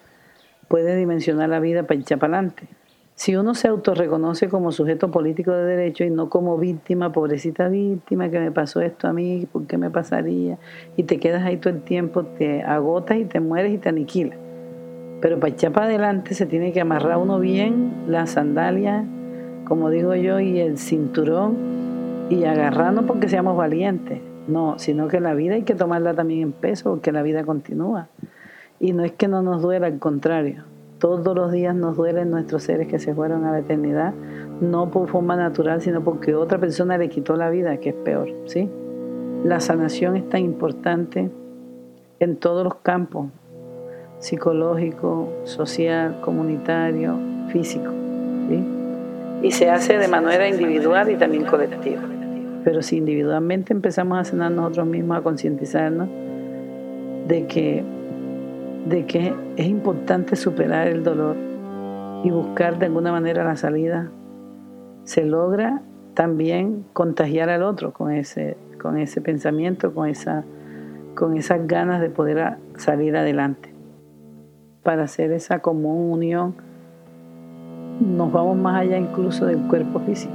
puedes 0.68 0.96
dimensionar 0.96 1.48
la 1.48 1.60
vida 1.60 1.82
para 1.84 2.00
echar 2.00 2.18
para 2.18 2.38
adelante. 2.38 2.68
Si 3.16 3.36
uno 3.36 3.54
se 3.54 3.68
autorreconoce 3.68 4.48
como 4.48 4.72
sujeto 4.72 5.12
político 5.12 5.52
de 5.52 5.64
derecho 5.64 6.02
y 6.02 6.10
no 6.10 6.28
como 6.28 6.58
víctima, 6.58 7.12
pobrecita 7.12 7.68
víctima, 7.68 8.28
que 8.28 8.40
me 8.40 8.50
pasó 8.50 8.80
esto 8.80 9.06
a 9.06 9.12
mí, 9.12 9.46
¿por 9.52 9.66
qué 9.68 9.78
me 9.78 9.88
pasaría? 9.88 10.58
Y 10.96 11.04
te 11.04 11.20
quedas 11.20 11.44
ahí 11.44 11.56
todo 11.56 11.72
el 11.72 11.82
tiempo, 11.82 12.24
te 12.24 12.62
agotas 12.62 13.18
y 13.18 13.24
te 13.24 13.38
mueres 13.38 13.72
y 13.72 13.78
te 13.78 13.88
aniquilas. 13.88 14.36
Pero 15.20 15.38
para 15.38 15.52
echar 15.52 15.70
para 15.70 15.86
adelante 15.86 16.34
se 16.34 16.44
tiene 16.44 16.72
que 16.72 16.80
amarrar 16.80 17.18
uno 17.18 17.38
bien 17.38 17.92
la 18.08 18.26
sandalia, 18.26 19.04
como 19.64 19.90
digo 19.90 20.16
yo, 20.16 20.40
y 20.40 20.58
el 20.58 20.76
cinturón 20.76 21.56
y 22.30 22.44
agarrarnos 22.44 23.04
porque 23.04 23.28
seamos 23.28 23.56
valientes. 23.56 24.20
No, 24.48 24.78
sino 24.78 25.06
que 25.06 25.20
la 25.20 25.34
vida 25.34 25.54
hay 25.54 25.62
que 25.62 25.76
tomarla 25.76 26.14
también 26.14 26.42
en 26.42 26.52
peso 26.52 26.90
porque 26.90 27.12
la 27.12 27.22
vida 27.22 27.44
continúa. 27.44 28.08
Y 28.80 28.92
no 28.92 29.04
es 29.04 29.12
que 29.12 29.28
no 29.28 29.40
nos 29.40 29.62
duela, 29.62 29.86
al 29.86 30.00
contrario. 30.00 30.64
Todos 30.98 31.34
los 31.34 31.52
días 31.52 31.74
nos 31.74 31.96
duelen 31.96 32.30
nuestros 32.30 32.62
seres 32.62 32.88
que 32.88 32.98
se 32.98 33.14
fueron 33.14 33.44
a 33.44 33.52
la 33.52 33.58
eternidad, 33.58 34.14
no 34.60 34.90
por 34.90 35.08
forma 35.08 35.36
natural, 35.36 35.82
sino 35.82 36.02
porque 36.02 36.34
otra 36.34 36.58
persona 36.58 36.96
le 36.96 37.08
quitó 37.08 37.36
la 37.36 37.50
vida, 37.50 37.76
que 37.78 37.90
es 37.90 37.94
peor, 37.94 38.28
¿sí? 38.46 38.70
La 39.44 39.60
sanación 39.60 40.16
es 40.16 40.28
tan 40.28 40.40
importante 40.40 41.30
en 42.20 42.36
todos 42.36 42.64
los 42.64 42.76
campos, 42.76 43.26
psicológico, 44.18 45.28
social, 45.44 46.20
comunitario, 46.22 47.18
físico. 47.48 47.90
Y 49.42 49.50
se 49.50 49.68
hace 49.68 49.98
de 49.98 50.08
manera 50.08 50.48
individual 50.48 51.10
y 51.10 51.16
también 51.16 51.44
colectiva. 51.44 52.00
Pero 52.64 52.80
si 52.80 52.96
individualmente 52.96 53.74
empezamos 53.74 54.18
a 54.18 54.24
sanar 54.24 54.52
nosotros 54.52 54.86
mismos, 54.86 55.18
a 55.18 55.20
concientizarnos 55.20 56.08
de 57.28 57.46
que, 57.46 57.84
de 58.86 59.06
que 59.06 59.34
es 59.56 59.66
importante 59.66 60.36
superar 60.36 60.88
el 60.88 61.02
dolor 61.02 61.36
y 62.22 62.30
buscar 62.30 62.78
de 62.78 62.86
alguna 62.86 63.12
manera 63.12 63.44
la 63.44 63.56
salida, 63.56 64.10
se 65.04 65.24
logra 65.24 65.82
también 66.14 66.84
contagiar 66.92 67.50
al 67.50 67.62
otro 67.62 67.92
con 67.92 68.12
ese, 68.12 68.56
con 68.80 68.98
ese 68.98 69.20
pensamiento, 69.20 69.92
con, 69.92 70.08
esa, 70.08 70.44
con 71.14 71.36
esas 71.36 71.66
ganas 71.66 72.00
de 72.00 72.10
poder 72.10 72.56
salir 72.76 73.16
adelante. 73.16 73.70
Para 74.82 75.04
hacer 75.04 75.32
esa 75.32 75.60
común 75.60 76.12
unión, 76.12 76.54
nos 78.00 78.32
vamos 78.32 78.56
más 78.56 78.82
allá 78.82 78.98
incluso 78.98 79.46
del 79.46 79.58
cuerpo 79.66 80.00
físico, 80.00 80.34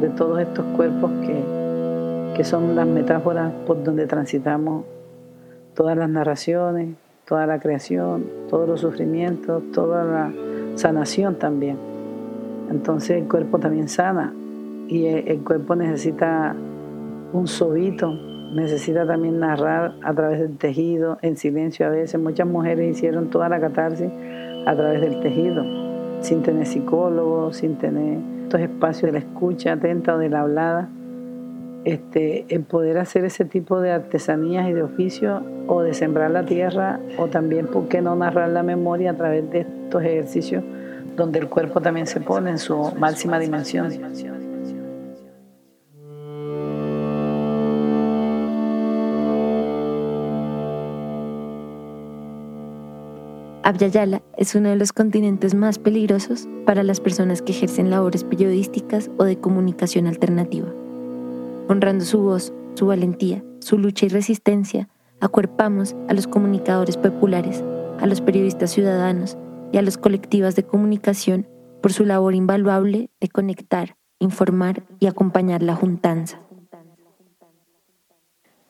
de 0.00 0.08
todos 0.08 0.40
estos 0.40 0.64
cuerpos 0.76 1.10
que, 1.26 2.34
que 2.36 2.44
son 2.44 2.74
las 2.74 2.86
metáforas 2.86 3.52
por 3.66 3.82
donde 3.82 4.06
transitamos 4.06 4.84
todas 5.74 5.96
las 5.96 6.08
narraciones, 6.08 6.96
toda 7.30 7.46
la 7.46 7.60
creación, 7.60 8.24
todos 8.48 8.68
los 8.68 8.80
sufrimientos, 8.80 9.62
toda 9.72 10.02
la 10.02 10.32
sanación 10.74 11.36
también. 11.36 11.78
Entonces 12.68 13.22
el 13.22 13.28
cuerpo 13.28 13.60
también 13.60 13.88
sana 13.88 14.34
y 14.88 15.06
el 15.06 15.38
cuerpo 15.44 15.76
necesita 15.76 16.56
un 17.32 17.46
sobito, 17.46 18.12
necesita 18.52 19.06
también 19.06 19.38
narrar 19.38 19.94
a 20.02 20.12
través 20.12 20.40
del 20.40 20.58
tejido, 20.58 21.18
en 21.22 21.36
silencio 21.36 21.86
a 21.86 21.90
veces. 21.90 22.20
Muchas 22.20 22.48
mujeres 22.48 22.96
hicieron 22.96 23.30
toda 23.30 23.48
la 23.48 23.60
catarsis 23.60 24.10
a 24.66 24.74
través 24.74 25.00
del 25.00 25.20
tejido, 25.20 25.62
sin 26.22 26.42
tener 26.42 26.66
psicólogo, 26.66 27.52
sin 27.52 27.76
tener 27.76 28.18
estos 28.42 28.60
espacios 28.60 29.02
de 29.02 29.12
la 29.12 29.18
escucha 29.20 29.74
atenta 29.74 30.16
o 30.16 30.18
de 30.18 30.30
la 30.30 30.40
hablada. 30.40 30.88
Este, 31.84 32.44
el 32.48 32.62
poder 32.62 32.98
hacer 32.98 33.24
ese 33.24 33.46
tipo 33.46 33.80
de 33.80 33.90
artesanías 33.90 34.68
y 34.68 34.74
de 34.74 34.82
oficio 34.82 35.42
o 35.66 35.80
de 35.80 35.94
sembrar 35.94 36.30
la 36.30 36.44
tierra 36.44 37.00
o 37.16 37.28
también, 37.28 37.66
¿por 37.68 37.88
qué 37.88 38.02
no 38.02 38.14
narrar 38.16 38.50
la 38.50 38.62
memoria 38.62 39.12
a 39.12 39.14
través 39.14 39.50
de 39.50 39.60
estos 39.60 40.02
ejercicios 40.02 40.62
donde 41.16 41.38
el 41.38 41.48
cuerpo 41.48 41.80
también 41.80 42.06
se 42.06 42.20
pone 42.20 42.50
en 42.50 42.58
su 42.58 42.92
máxima 42.98 43.38
dimensión? 43.38 43.90
Abya 53.62 54.20
es 54.36 54.54
uno 54.54 54.68
de 54.70 54.76
los 54.76 54.92
continentes 54.92 55.54
más 55.54 55.78
peligrosos 55.78 56.48
para 56.66 56.82
las 56.82 56.98
personas 56.98 57.40
que 57.40 57.52
ejercen 57.52 57.88
labores 57.88 58.24
periodísticas 58.24 59.10
o 59.16 59.24
de 59.24 59.38
comunicación 59.38 60.08
alternativa. 60.08 60.66
Honrando 61.70 62.04
su 62.04 62.20
voz, 62.20 62.52
su 62.74 62.88
valentía, 62.88 63.44
su 63.60 63.78
lucha 63.78 64.04
y 64.04 64.08
resistencia, 64.08 64.88
acuerpamos 65.20 65.94
a 66.08 66.14
los 66.14 66.26
comunicadores 66.26 66.96
populares, 66.96 67.62
a 68.00 68.08
los 68.08 68.20
periodistas 68.20 68.72
ciudadanos 68.72 69.38
y 69.70 69.78
a 69.78 69.82
los 69.82 69.96
colectivas 69.96 70.56
de 70.56 70.64
comunicación 70.64 71.46
por 71.80 71.92
su 71.92 72.04
labor 72.04 72.34
invaluable 72.34 73.08
de 73.20 73.28
conectar, 73.28 73.94
informar 74.18 74.82
y 74.98 75.06
acompañar 75.06 75.62
la 75.62 75.76
juntanza. 75.76 76.40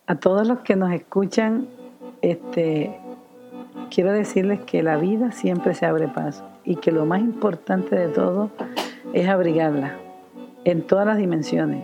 A 0.07 0.17
todos 0.17 0.47
los 0.47 0.59
que 0.59 0.77
nos 0.77 0.93
escuchan, 0.93 1.69
este, 2.21 3.01
quiero 3.91 4.13
decirles 4.13 4.61
que 4.61 4.83
la 4.83 4.99
vida 4.99 5.33
siempre 5.33 5.73
se 5.73 5.87
abre 5.87 6.07
paso 6.07 6.45
y 6.65 6.77
que 6.77 6.93
lo 6.93 7.07
más 7.07 7.21
importante 7.21 7.97
de 7.97 8.09
todo 8.09 8.51
es 9.15 9.27
abrigarla 9.27 9.97
en 10.67 10.87
todas 10.87 11.07
las 11.07 11.17
dimensiones 11.17 11.83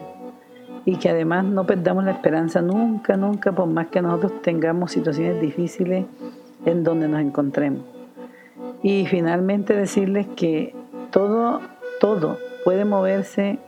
y 0.87 0.97
que 0.97 1.11
además 1.11 1.45
no 1.45 1.67
perdamos 1.67 2.05
la 2.05 2.13
esperanza 2.13 2.63
nunca, 2.63 3.19
nunca, 3.19 3.53
por 3.53 3.67
más 3.67 3.89
que 3.89 4.01
nosotros 4.01 4.41
tengamos 4.41 4.93
situaciones 4.93 5.39
difíciles 5.43 6.07
en 6.65 6.85
donde 6.85 7.09
nos 7.09 7.21
encontremos. 7.21 7.83
Y 8.83 9.05
finalmente 9.07 9.77
decirles 9.77 10.27
que 10.37 10.75
todo, 11.11 11.61
todo 12.01 12.39
puede 12.65 12.87
moverse 12.87 13.59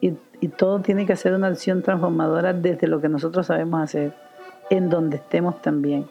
y, 0.00 0.12
todo 0.56 0.80
tiene 0.80 1.06
que 1.06 1.14
hacer 1.14 1.34
una 1.34 1.48
acción 1.48 1.82
transformadora 1.82 2.52
desde 2.52 2.86
lo 2.86 3.00
que 3.00 3.08
nosotros 3.08 3.46
sabemos 3.46 3.82
hacer, 3.82 4.14
en 4.70 4.88
donde 4.88 5.16
estemos 5.16 5.60
también 5.60 6.06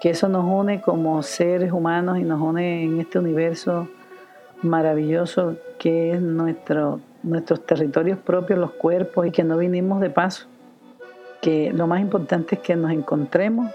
que 0.00 0.10
eso 0.10 0.28
nos 0.28 0.44
une 0.44 0.80
como 0.80 1.22
seres 1.22 1.72
humanos 1.72 2.18
y 2.18 2.22
nos 2.22 2.40
une 2.40 2.84
en 2.84 3.00
este 3.00 3.18
universo 3.18 3.88
maravilloso 4.62 5.56
que 5.78 6.12
es 6.12 6.20
nuestro, 6.20 7.00
nuestros 7.26 7.66
territorios 7.66 8.18
propios, 8.18 8.58
los 8.58 8.72
cuerpos, 8.72 9.26
y 9.26 9.30
que 9.30 9.44
no 9.44 9.58
vinimos 9.58 10.00
de 10.00 10.10
paso. 10.10 10.46
Que 11.42 11.72
lo 11.72 11.86
más 11.86 12.00
importante 12.00 12.54
es 12.54 12.60
que 12.60 12.76
nos 12.76 12.92
encontremos 12.92 13.70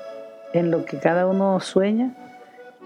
en 0.54 0.72
lo 0.72 0.86
que 0.86 0.98
cada 0.98 1.28
uno 1.28 1.60
sueña, 1.60 2.16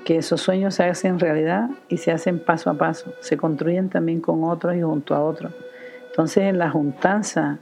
que 0.04 0.17
esos 0.17 0.41
sueños 0.41 0.75
se 0.75 0.84
hacen 0.84 1.19
realidad 1.19 1.69
y 1.89 1.97
se 1.97 2.12
hacen 2.12 2.39
paso 2.39 2.69
a 2.69 2.75
paso, 2.75 3.13
se 3.21 3.38
construyen 3.38 3.89
también 3.89 4.21
con 4.21 4.43
otros 4.43 4.75
y 4.75 4.82
junto 4.82 5.15
a 5.15 5.23
otros. 5.23 5.54
Entonces 6.10 6.43
en 6.43 6.58
la 6.58 6.69
juntanza, 6.69 7.60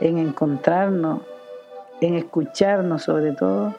en 0.00 0.18
encontrarnos, 0.18 1.20
en 2.00 2.14
escucharnos 2.14 3.02
sobre 3.02 3.32
todo, 3.32 3.74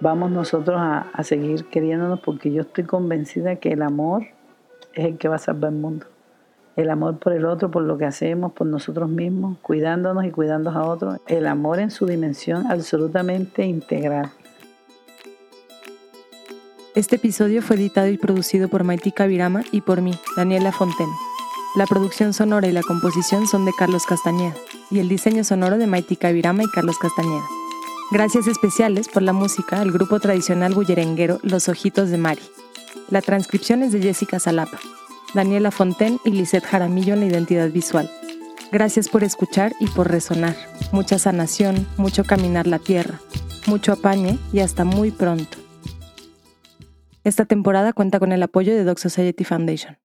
vamos 0.00 0.30
nosotros 0.30 0.76
a, 0.78 1.22
seguir 1.22 1.66
queriéndonos 1.66 2.20
porque 2.20 2.52
yo 2.52 2.62
estoy 2.62 2.84
convencida 2.84 3.56
que 3.56 3.72
el 3.72 3.82
amor 3.82 4.24
es 4.94 5.06
el 5.06 5.18
que 5.18 5.28
va 5.28 5.36
a 5.36 5.38
salvar 5.38 5.72
el 5.72 5.78
mundo. 5.78 6.06
El 6.76 6.90
amor 6.90 7.18
por 7.18 7.32
el 7.32 7.46
otro, 7.46 7.70
por 7.70 7.82
lo 7.82 7.96
que 7.96 8.04
hacemos, 8.04 8.52
por 8.52 8.66
nosotros 8.66 9.08
mismos, 9.08 9.56
cuidándonos 9.62 10.26
y 10.26 10.30
cuidando 10.30 10.70
a 10.70 10.84
otros. 10.84 11.18
El 11.26 11.46
amor 11.46 11.80
en 11.80 11.90
su 11.90 12.04
dimensión 12.04 12.70
absolutamente 12.70 13.64
integral. 13.64 14.30
Este 16.94 17.16
episodio 17.16 17.62
fue 17.62 17.76
editado 17.76 18.08
y 18.08 18.18
producido 18.18 18.68
por 18.68 18.84
Maitika 18.84 19.26
Virama 19.26 19.62
y 19.72 19.80
por 19.80 20.02
mí, 20.02 20.12
Daniela 20.36 20.70
Fonten. 20.70 21.08
La 21.76 21.86
producción 21.86 22.32
sonora 22.32 22.68
y 22.68 22.72
la 22.72 22.82
composición 22.82 23.46
son 23.46 23.64
de 23.64 23.72
Carlos 23.76 24.04
Castañeda 24.06 24.54
y 24.90 24.98
el 24.98 25.08
diseño 25.08 25.44
sonoro 25.44 25.78
de 25.78 25.86
Maitika 25.86 26.30
Virama 26.30 26.62
y 26.62 26.70
Carlos 26.70 26.98
Castañeda. 26.98 27.44
Gracias 28.10 28.46
especiales 28.46 29.08
por 29.08 29.22
la 29.22 29.32
música 29.32 29.80
al 29.80 29.92
grupo 29.92 30.20
tradicional 30.20 30.74
bullerenguero 30.74 31.38
Los 31.42 31.68
Ojitos 31.68 32.10
de 32.10 32.18
Mari. 32.18 32.42
La 33.10 33.20
transcripción 33.20 33.82
es 33.82 33.92
de 33.92 34.00
Jessica 34.00 34.38
Salapa, 34.38 34.78
Daniela 35.36 35.70
Fonten 35.70 36.18
y 36.24 36.30
Lisette 36.30 36.64
Jaramillo 36.64 37.12
en 37.12 37.20
la 37.20 37.26
identidad 37.26 37.70
visual. 37.70 38.10
Gracias 38.72 39.10
por 39.10 39.22
escuchar 39.22 39.74
y 39.78 39.86
por 39.86 40.10
resonar. 40.10 40.56
Mucha 40.92 41.18
sanación, 41.18 41.86
mucho 41.98 42.24
caminar 42.24 42.66
la 42.66 42.78
tierra, 42.78 43.20
mucho 43.66 43.92
apañe 43.92 44.38
y 44.50 44.60
hasta 44.60 44.84
muy 44.84 45.10
pronto. 45.10 45.58
Esta 47.22 47.44
temporada 47.44 47.92
cuenta 47.92 48.18
con 48.18 48.32
el 48.32 48.42
apoyo 48.42 48.74
de 48.74 48.84
Doc 48.84 48.96
Society 48.96 49.44
Foundation. 49.44 49.98